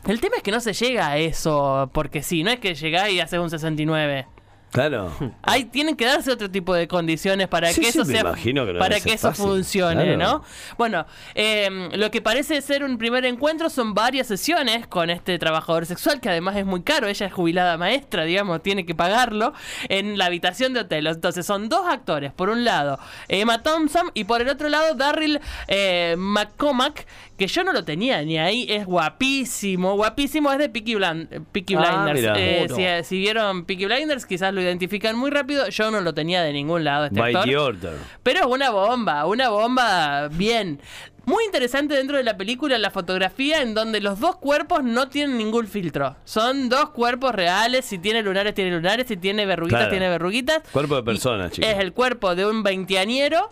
El 0.07 0.19
tema 0.19 0.37
es 0.37 0.43
que 0.43 0.51
no 0.51 0.59
se 0.59 0.73
llega 0.73 1.07
a 1.07 1.17
eso 1.17 1.89
porque 1.93 2.21
sí, 2.21 2.43
no 2.43 2.51
es 2.51 2.59
que 2.59 2.75
llegás 2.75 3.09
y 3.09 3.19
haces 3.19 3.39
un 3.39 3.49
69. 3.49 4.27
Claro. 4.71 5.11
Hay, 5.43 5.65
tienen 5.65 5.95
que 5.95 6.05
darse 6.05 6.31
otro 6.31 6.49
tipo 6.49 6.73
de 6.73 6.87
condiciones 6.87 7.47
para 7.47 7.71
Sí, 7.73 7.81
que 7.81 7.89
eso 7.89 8.05
sea 8.05 8.21
imagino 8.21 8.65
que 8.65 8.73
no 8.73 8.79
para 8.79 8.99
que 8.99 9.13
eso 9.13 9.29
fácil, 9.29 9.45
funcione, 9.45 10.15
claro. 10.15 10.17
¿no? 10.17 10.43
Bueno, 10.77 11.05
eh, 11.35 11.89
lo 11.93 12.09
que 12.09 12.21
parece 12.21 12.61
ser 12.61 12.83
un 12.83 12.97
primer 12.97 13.25
encuentro 13.25 13.69
son 13.69 13.93
varias 13.93 14.27
sesiones 14.27 14.87
con 14.87 15.09
este 15.09 15.37
trabajador 15.39 15.85
sexual 15.85 16.21
que 16.21 16.29
además 16.29 16.55
es 16.55 16.65
muy 16.65 16.83
caro. 16.83 17.07
Ella 17.07 17.25
es 17.25 17.33
jubilada 17.33 17.77
maestra, 17.77 18.23
digamos, 18.23 18.61
tiene 18.63 18.85
que 18.85 18.95
pagarlo 18.95 19.53
en 19.89 20.17
la 20.17 20.25
habitación 20.25 20.73
de 20.73 20.79
hotel. 20.81 21.07
Entonces 21.07 21.45
son 21.45 21.67
dos 21.67 21.85
actores, 21.87 22.31
por 22.31 22.49
un 22.49 22.63
lado 22.63 22.97
Emma 23.27 23.63
Thompson 23.63 24.09
y 24.13 24.23
por 24.23 24.41
el 24.41 24.47
otro 24.49 24.69
lado 24.69 24.95
Darryl 24.95 25.39
eh, 25.67 26.15
McCormack, 26.17 27.05
que 27.37 27.47
yo 27.47 27.63
no 27.63 27.73
lo 27.73 27.83
tenía 27.83 28.21
ni 28.23 28.37
ahí, 28.37 28.67
es 28.69 28.85
guapísimo, 28.85 29.95
guapísimo, 29.95 30.51
es 30.51 30.59
de 30.59 30.69
Peaky, 30.69 30.95
Blind- 30.95 31.45
Peaky 31.51 31.75
Ah, 31.75 32.03
Blinders. 32.05 32.19
mira. 32.19 32.33
Eh, 32.37 33.01
si, 33.03 33.07
si 33.09 33.17
vieron 33.19 33.65
Peaky 33.65 33.85
Blinders, 33.85 34.25
quizás 34.25 34.53
lo 34.53 34.60
identifican 34.61 35.17
muy 35.17 35.31
rápido. 35.31 35.67
Yo 35.69 35.91
no 35.91 36.01
lo 36.01 36.13
tenía 36.13 36.41
de 36.43 36.53
ningún 36.53 36.83
lado 36.83 37.05
este 37.05 37.19
By 37.19 37.35
actor. 37.35 37.49
the 37.49 37.57
order. 37.57 37.93
Pero 38.23 38.47
una 38.49 38.69
bomba, 38.69 39.25
una 39.25 39.49
bomba 39.49 40.27
bien. 40.29 40.79
Muy 41.23 41.43
interesante 41.45 41.93
dentro 41.93 42.17
de 42.17 42.23
la 42.23 42.35
película 42.35 42.77
la 42.79 42.89
fotografía 42.89 43.61
en 43.61 43.75
donde 43.75 44.01
los 44.01 44.19
dos 44.19 44.37
cuerpos 44.37 44.83
no 44.83 45.07
tienen 45.09 45.37
ningún 45.37 45.67
filtro. 45.67 46.15
Son 46.25 46.67
dos 46.67 46.89
cuerpos 46.89 47.35
reales. 47.35 47.85
Si 47.85 47.99
tiene 47.99 48.23
lunares, 48.23 48.55
tiene 48.55 48.71
lunares. 48.71 49.07
Si 49.07 49.17
tiene 49.17 49.45
verruguitas, 49.45 49.81
Claro. 49.81 49.91
tiene 49.91 50.09
verruguitas. 50.09 50.63
Cuerpo 50.71 50.95
de 50.95 51.01
Y 51.01 51.05
persona, 51.05 51.49
chicos. 51.51 51.69
Es 51.69 51.77
el 51.79 51.93
cuerpo 51.93 52.33
de 52.33 52.47
un 52.47 52.63
veinteañero 52.63 53.49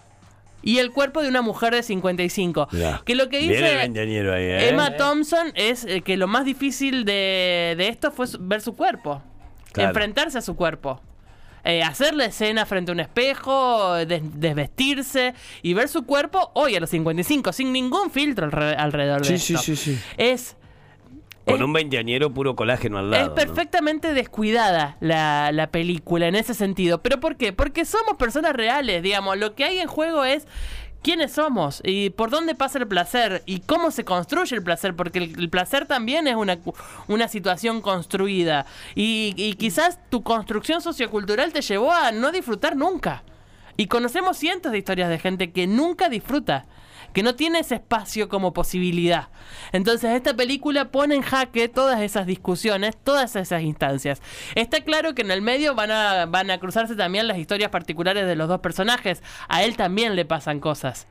y 0.64 0.80
el 0.80 0.92
cuerpo 0.92 1.22
de 1.22 1.30
una 1.30 1.42
mujer 1.44 1.74
de 1.76 1.84
55. 1.84 2.70
Mirá. 2.72 3.02
Que 3.06 3.14
lo 3.16 3.30
que 3.30 3.38
dice 3.38 3.64
ahí, 3.66 3.92
¿eh? 3.96 4.70
Emma 4.70 4.98
Thompson 4.98 5.52
es 5.54 5.86
eh, 5.86 6.02
que 6.02 6.18
lo 6.18 6.28
más 6.28 6.46
difícil 6.46 7.06
de, 7.06 7.76
de 7.78 7.88
esto 7.88 8.12
fue 8.12 8.26
ver 8.40 8.62
su 8.62 8.76
cuerpo. 8.76 9.22
Claro. 9.72 9.90
Enfrentarse 9.90 10.38
a 10.38 10.42
su 10.42 10.56
cuerpo. 10.56 11.02
Eh, 11.66 11.84
hacer 11.84 12.14
la 12.16 12.26
escena 12.26 12.66
frente 12.66 12.92
a 12.92 12.94
un 12.94 13.02
espejo, 13.02 13.94
des- 14.06 14.22
desvestirse 14.40 15.34
y 15.62 15.74
ver 15.74 15.90
su 15.90 16.04
cuerpo 16.06 16.52
hoy 16.56 16.76
a 16.76 16.80
los 16.80 16.90
55, 16.90 17.52
sin 17.52 17.74
ningún 17.74 18.12
filtro 18.12 18.50
alre- 18.50 18.76
alrededor 18.78 19.22
de 19.26 19.38
Sí, 19.38 19.54
esto. 19.54 19.64
sí, 19.64 19.76
sí, 19.76 19.96
sí. 19.96 20.02
Es 20.18 20.56
Con 21.46 21.56
Es- 21.58 21.62
un 21.64 21.74
veinteañero 21.74 22.32
puro 22.34 22.56
colágeno 22.56 23.00
al 23.00 23.10
lado. 23.10 23.24
Es 23.24 23.30
¿no? 23.30 23.36
perfectamente 23.36 24.14
descuidada 24.14 24.98
la, 25.00 25.52
la 25.52 25.68
película 25.68 26.28
en 26.28 26.36
ese 26.36 26.54
sentido. 26.54 27.02
¿Pero 27.02 27.20
por 27.20 27.38
qué? 27.38 27.54
Porque 27.54 27.86
somos 27.86 28.18
personas 28.18 28.54
reales, 28.54 29.02
digamos. 29.02 29.36
Lo 29.38 29.56
que 29.56 29.64
hay 29.66 29.80
en 29.80 29.88
juego 29.88 30.24
es 30.26 30.48
quiénes 31.02 31.32
somos 31.34 31.82
y 31.84 32.10
por 32.12 32.30
dónde 32.30 32.56
pasa 32.56 32.80
el 32.80 32.88
placer 32.88 33.44
y 33.46 33.62
cómo 33.62 33.92
se 33.92 34.06
construye 34.06 34.56
el 34.56 34.64
placer, 34.64 34.96
porque 34.96 35.20
el, 35.20 35.50
placer 35.50 35.86
también 35.86 36.28
es 36.28 36.36
una, 36.36 36.58
una 37.08 37.28
situación 37.28 37.82
construida. 37.82 38.66
Y, 38.96 39.34
y 39.38 39.54
quizás 39.54 40.00
tu 40.10 40.24
construcción 40.24 40.82
sociocultural 40.82 41.54
te 41.54 41.62
llevó 41.62 41.92
a 41.92 42.12
no 42.12 42.32
disfrutar 42.32 42.76
nunca. 42.76 43.24
Y 43.78 43.88
conocemos 43.88 44.38
cientos 44.38 44.72
de 44.72 44.78
historias 44.78 45.10
de 45.10 45.20
gente 45.20 45.52
que 45.52 45.66
nunca 45.66 46.10
disfruta, 46.10 46.66
que 47.14 47.24
no 47.24 47.36
tiene 47.36 47.60
ese 47.60 47.76
espacio 47.76 48.30
como 48.30 48.54
posibilidad. 48.54 49.30
Entonces 49.72 50.12
esta 50.12 50.36
película 50.36 50.92
pone 50.92 51.16
en 51.16 51.22
jaque 51.22 51.68
todas 51.68 52.02
esas 52.02 52.26
discusiones, 52.26 52.98
todas 53.04 53.36
esas 53.36 53.62
instancias. 53.62 54.22
Está 54.56 54.82
claro 54.82 55.16
que 55.16 55.22
en 55.22 55.32
el 55.32 55.42
medio 55.42 55.76
van 55.76 55.92
a, 55.92 56.26
van 56.26 56.52
a 56.52 56.60
cruzarse 56.60 56.96
también 56.96 57.28
las 57.28 57.38
historias 57.38 57.70
particulares 57.70 58.28
de 58.28 58.36
los 58.36 58.48
dos 58.48 58.60
personajes. 58.60 59.24
A 59.48 59.64
él 59.64 59.76
también 59.76 60.16
le 60.16 60.26
pasan 60.26 60.60
cosas. 60.60 61.08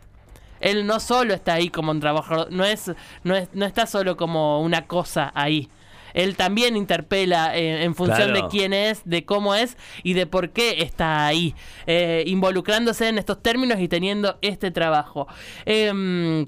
Él 0.61 0.87
no 0.87 1.01
solo 1.01 1.35
está 1.35 1.55
ahí 1.55 1.69
como 1.69 1.93
un 1.93 2.01
trabajador, 2.01 2.51
no 2.51 2.65
es, 2.65 2.91
no 3.23 3.37
es, 3.37 3.49
no 3.53 3.65
está 3.65 3.87
solo 3.87 4.17
como 4.17 4.61
una 4.61 4.87
cosa 4.87 5.31
ahí. 5.35 5.71
Él 6.19 6.37
también 6.37 6.77
interpela 6.77 7.57
eh, 7.57 7.85
en 7.85 7.95
función 7.95 8.31
Claro. 8.31 8.43
de 8.43 8.49
quién 8.49 8.73
es, 8.73 9.03
de 9.05 9.25
cómo 9.25 9.55
es 9.55 9.77
y 10.03 10.15
de 10.15 10.27
por 10.27 10.51
qué 10.51 10.83
está 10.83 11.27
ahí, 11.27 11.55
eh, 11.87 12.25
involucrándose 12.27 13.09
en 13.09 13.19
estos 13.19 13.41
términos 13.43 13.79
y 13.81 13.87
teniendo 13.89 14.37
este 14.43 14.71
trabajo. 14.73 15.29
Em, 15.65 16.47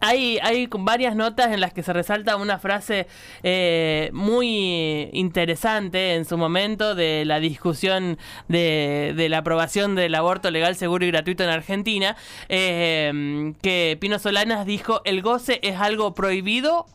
hay, 0.00 0.38
hay 0.42 0.68
varias 0.70 1.14
notas 1.14 1.52
en 1.52 1.60
las 1.60 1.72
que 1.72 1.84
se 1.84 1.92
resalta 1.92 2.34
una 2.36 2.58
frase 2.58 3.06
eh, 3.44 4.10
muy 4.12 5.08
interesante 5.12 6.14
en 6.14 6.24
su 6.24 6.36
momento 6.36 6.96
de 6.96 7.24
la 7.24 7.38
discusión 7.38 8.18
de, 8.48 9.14
de 9.16 9.28
la 9.28 9.38
aprobación 9.38 9.94
del 9.94 10.14
aborto 10.16 10.50
legal, 10.50 10.74
seguro 10.74 11.04
y 11.04 11.12
gratuito 11.12 11.44
en 11.44 11.50
Argentina, 11.50 12.16
eh, 12.48 13.54
que 13.62 13.96
Pino 14.00 14.18
Solanas 14.18 14.66
dijo, 14.66 15.02
el 15.04 15.22
goce 15.22 15.60
es 15.62 15.78
algo 15.78 16.14
prohibido 16.14 16.86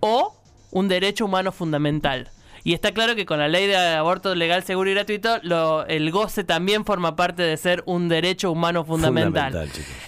o 0.00 0.34
un 0.74 0.88
derecho 0.88 1.24
humano 1.24 1.50
fundamental. 1.52 2.28
Y 2.66 2.72
está 2.72 2.92
claro 2.92 3.14
que 3.14 3.26
con 3.26 3.38
la 3.38 3.46
ley 3.46 3.66
de 3.66 3.76
aborto 3.76 4.34
legal, 4.34 4.64
seguro 4.64 4.88
y 4.88 4.94
gratuito, 4.94 5.38
lo- 5.42 5.84
el 5.86 6.10
goce 6.10 6.44
también 6.44 6.86
forma 6.86 7.14
parte 7.14 7.42
de 7.42 7.58
ser 7.58 7.82
un 7.84 8.08
derecho 8.08 8.50
humano 8.50 8.86
fundamental. 8.86 9.52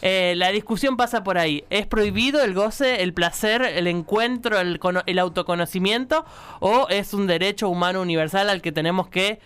Eh, 0.00 0.32
la 0.38 0.48
discusión 0.52 0.96
pasa 0.96 1.22
por 1.22 1.36
ahí. 1.36 1.64
¿Es 1.68 1.86
prohibido 1.86 2.42
el 2.42 2.54
goce, 2.54 3.02
el 3.02 3.12
placer, 3.12 3.60
el 3.60 3.86
encuentro, 3.86 4.58
el, 4.58 4.80
el 5.04 5.18
autoconocimiento? 5.18 6.24
¿O 6.60 6.86
es 6.88 7.12
un 7.12 7.26
derecho 7.26 7.68
humano 7.68 8.00
universal 8.00 8.48
al 8.48 8.62
que 8.62 8.72
tenemos 8.72 9.08
que 9.08 9.38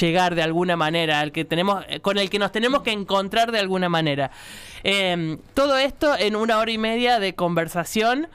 llegar 0.00 0.34
de 0.34 0.42
alguna 0.42 0.74
manera, 0.76 1.20
al 1.20 1.30
que 1.30 1.44
tenemos, 1.44 1.84
eh, 1.88 2.00
con 2.00 2.18
el 2.18 2.30
que 2.30 2.40
nos 2.40 2.50
tenemos 2.50 2.82
que 2.82 2.90
encontrar 2.90 3.52
de 3.52 3.60
alguna 3.60 3.88
manera? 3.88 4.32
Eh, 4.82 5.38
todo 5.54 5.76
esto 5.78 6.16
en 6.18 6.34
una 6.34 6.58
hora 6.58 6.70
y 6.72 6.78
media 6.78 7.20
de 7.20 7.36
conversación. 7.36 8.26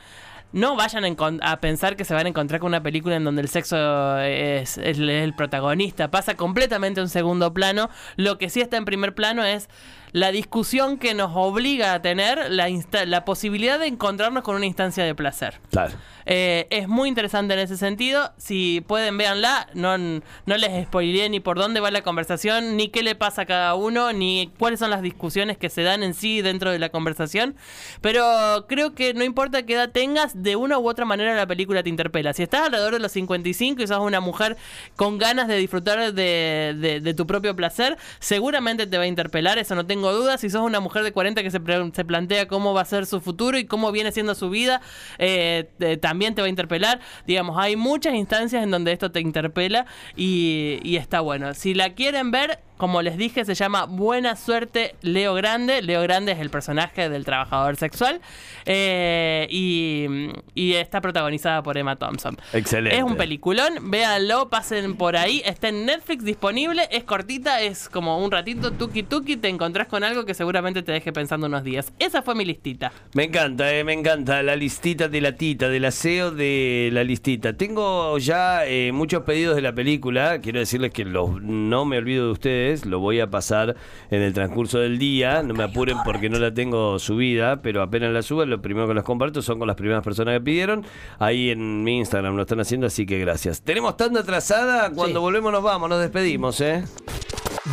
No 0.52 0.76
vayan 0.76 1.06
a, 1.42 1.60
pensar 1.62 1.96
que 1.96 2.06
se 2.06 2.14
van 2.16 2.26
a 2.26 2.30
encontrar 2.30 2.60
con 2.60 2.70
una 2.70 2.82
película 2.82 3.16
en 3.16 3.24
donde 3.24 3.42
el 3.44 3.50
sexo 3.50 4.18
es, 4.20 4.80
es 4.80 4.98
el- 4.98 5.10
el 5.10 5.36
protagonista. 5.36 6.10
Pasa 6.10 6.36
completamente 6.36 7.00
a 7.00 7.04
un 7.04 7.10
segundo 7.10 7.54
plano. 7.54 7.90
Lo 8.16 8.38
que 8.40 8.50
sí 8.50 8.60
está 8.60 8.78
en 8.78 8.86
primer 8.86 9.14
plano 9.14 9.44
es 9.44 9.70
la 10.12 10.32
discusión 10.32 10.98
que 10.98 11.14
nos 11.14 11.32
obliga 11.36 11.94
a 11.94 12.02
tener 12.02 12.50
la, 12.52 12.68
la 13.06 13.26
posibilidad 13.26 13.80
de 13.80 13.88
encontrarnos 13.88 14.44
con 14.44 14.56
una 14.56 14.66
instancia 14.66 15.04
de 15.04 15.14
placer. 15.16 15.60
Claro. 15.72 15.94
Eh, 16.32 16.68
es 16.70 16.88
muy 16.88 17.10
interesante 17.10 17.54
en 17.56 17.60
ese 17.62 17.76
sentido. 17.76 18.34
Si 18.38 18.82
pueden, 18.82 19.18
véanla. 19.18 19.68
No, 19.74 19.98
no 19.98 20.22
les 20.46 20.86
spoileé 20.86 21.28
ni 21.30 21.40
por 21.40 21.58
dónde 21.58 21.80
va 21.80 21.90
la 21.90 22.02
conversación, 22.04 22.78
ni 22.78 22.90
qué 22.90 23.02
le 23.02 23.16
pasa 23.16 23.44
a 23.44 23.46
cada 23.46 23.74
uno, 23.76 24.14
ni 24.14 24.52
cuáles 24.60 24.80
son 24.80 24.92
las 24.92 25.02
discusiones 25.02 25.58
que 25.58 25.70
se 25.70 25.82
dan 25.82 26.04
en 26.04 26.14
sí 26.14 26.42
dentro 26.42 26.72
de 26.72 26.78
la 26.78 26.90
conversación. 26.90 27.56
Pero 28.02 28.66
creo 28.68 28.94
que 28.94 29.14
no 29.14 29.24
importa 29.24 29.64
qué 29.64 29.74
edad 29.74 29.90
tengas, 29.92 30.44
de 30.44 30.56
una 30.56 30.78
u 30.78 30.88
otra 30.88 31.06
manera 31.06 31.34
la 31.34 31.48
película 31.48 31.82
te 31.84 31.90
interpela. 31.90 32.34
Si 32.34 32.44
estás 32.44 32.68
alrededor 32.68 32.94
de 32.94 33.00
los 33.00 33.12
55 33.12 33.82
y 33.82 33.88
sos 33.88 34.00
una 34.00 34.20
mujer 34.20 34.58
con 34.96 35.18
ganas 35.18 35.48
de 35.48 35.56
disfrutar 35.58 36.14
de, 36.14 36.76
de- 36.78 37.00
de 37.00 37.14
tu 37.16 37.26
propio 37.26 37.56
placer, 37.56 37.98
seguramente 38.20 38.86
te 38.86 38.98
va 38.98 39.04
a 39.04 39.08
interpelar, 39.08 39.58
eso 39.58 39.74
no 39.76 39.86
tengo 39.86 39.99
dudas. 40.02 40.42
Si 40.42 40.50
sos 40.50 40.62
una 40.62 40.80
mujer 40.80 41.04
de 41.04 41.12
40 41.12 41.44
que 41.44 41.52
se, 41.52 41.60
se 41.94 42.06
plantea 42.06 42.48
cómo 42.48 42.74
va 42.74 42.82
a 42.82 42.86
ser 42.86 43.06
su 43.06 43.22
futuro 43.22 43.58
y 43.58 43.66
cómo 43.66 43.92
viene 43.92 44.12
siendo 44.12 44.36
su 44.36 44.50
vida, 44.50 44.82
eh, 45.18 45.70
eh, 45.80 45.98
también 45.98 46.36
te 46.36 46.42
va 46.42 46.48
a 46.48 46.50
interpelar. 46.50 47.00
Digamos, 47.28 47.58
hay 47.60 47.76
muchas 47.76 48.14
instancias 48.14 48.64
en 48.64 48.72
donde 48.72 48.92
esto 48.92 49.12
te 49.12 49.20
interpela 49.20 49.86
y 50.16 50.96
está 50.96 51.20
bueno. 51.20 51.54
Si 51.54 51.74
la 51.74 51.94
quieren 51.94 52.32
ver, 52.32 52.60
como 52.80 53.02
les 53.02 53.18
dije, 53.18 53.44
se 53.44 53.56
llama 53.56 53.84
Buena 53.84 54.38
Suerte 54.38 54.96
Leo 55.02 55.34
Grande. 55.34 55.82
Leo 55.82 56.02
Grande 56.02 56.32
es 56.32 56.40
el 56.40 56.50
personaje 56.50 57.10
del 57.10 57.26
trabajador 57.26 57.76
sexual 57.76 58.22
eh, 58.66 59.48
y, 59.50 60.08
y 60.56 60.76
está 60.76 61.02
protagonizada 61.02 61.62
por 61.62 61.78
Emma 61.78 61.98
Thompson. 61.98 62.38
Excelente. 62.54 62.98
Es 62.98 63.04
un 63.04 63.18
peliculón, 63.18 63.92
véanlo, 63.92 64.48
pasen 64.48 64.96
por 64.96 65.18
ahí. 65.18 65.42
Está 65.44 65.68
en 65.68 65.86
Netflix 65.86 66.24
disponible, 66.24 66.88
es 66.90 67.04
cortita, 67.04 67.62
es 67.62 67.90
como 67.90 68.24
un 68.24 68.32
ratito, 68.32 68.72
tuki 68.72 69.04
tuki, 69.04 69.36
te 69.36 69.50
encontrás 69.50 69.88
con 69.88 70.06
algo 70.06 70.24
que 70.24 70.34
seguramente 70.34 70.82
te 70.82 70.94
deje 70.94 71.12
pensando 71.12 71.48
unos 71.48 71.66
días. 71.66 71.92
Esa 72.00 72.22
fue 72.22 72.34
mi 72.34 72.46
listita. 72.46 72.94
Me 73.14 73.26
encanta, 73.26 73.74
eh, 73.74 73.84
me 73.84 73.92
encanta 73.92 74.42
la 74.42 74.56
listita 74.56 75.10
de 75.10 75.20
la 75.20 75.36
tita, 75.36 75.68
del 75.68 75.84
aseo 75.84 76.32
de 76.32 76.92
la 76.94 77.04
listita. 77.04 77.58
Tengo 77.58 78.18
ya 78.20 78.66
eh, 78.66 78.94
muchos 78.94 79.24
pedidos 79.24 79.58
de 79.58 79.64
la 79.64 79.74
película. 79.74 80.40
Quiero 80.40 80.60
decirles 80.60 80.94
que 80.94 81.04
los, 81.04 81.42
no 81.42 81.84
me 81.84 81.98
olvido 81.98 82.28
de 82.28 82.32
ustedes. 82.32 82.69
Lo 82.86 83.00
voy 83.00 83.20
a 83.20 83.30
pasar 83.30 83.76
en 84.12 84.22
el 84.22 84.34
transcurso 84.34 84.80
del 84.80 85.00
día. 85.00 85.44
No 85.44 85.54
me 85.54 85.64
apuren 85.64 85.98
porque 86.06 86.30
no 86.30 86.38
la 86.40 86.54
tengo 86.54 87.00
subida, 87.00 87.62
pero 87.62 87.82
apenas 87.82 88.12
la 88.14 88.22
suba, 88.22 88.46
lo 88.46 88.62
primero 88.62 88.88
que 88.88 88.94
los 88.94 89.04
comparto 89.04 89.42
son 89.42 89.60
con 89.60 89.68
las 89.68 89.76
primeras 89.76 90.04
personas 90.04 90.34
que 90.36 90.42
pidieron. 90.42 90.86
Ahí 91.20 91.50
en 91.50 91.84
mi 91.84 91.98
Instagram 91.98 92.36
lo 92.36 92.44
están 92.44 92.60
haciendo, 92.60 92.88
así 92.88 93.06
que 93.06 93.20
gracias. 93.20 93.62
Tenemos 93.62 93.98
tanda 93.98 94.22
atrasada. 94.22 94.92
Cuando 94.92 95.20
Sí. 95.20 95.24
volvemos 95.24 95.52
nos 95.52 95.64
vamos, 95.64 95.90
nos 95.90 96.00
despedimos, 96.02 96.60
¿eh? 96.62 96.84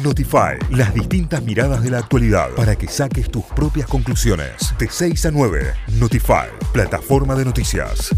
Notify, 0.03 0.59
las 0.71 0.93
distintas 0.93 1.43
miradas 1.43 1.83
de 1.83 1.91
la 1.91 1.99
actualidad 1.99 2.51
para 2.57 2.77
que 2.77 2.87
saques 2.89 3.31
tus 3.31 3.45
propias 3.45 3.87
conclusiones. 3.87 4.75
De 4.79 4.89
6 4.91 5.27
a 5.27 5.31
9, 5.31 5.73
Notify, 5.99 6.49
plataforma 6.73 7.35
de 7.35 7.45
noticias. 7.47 8.15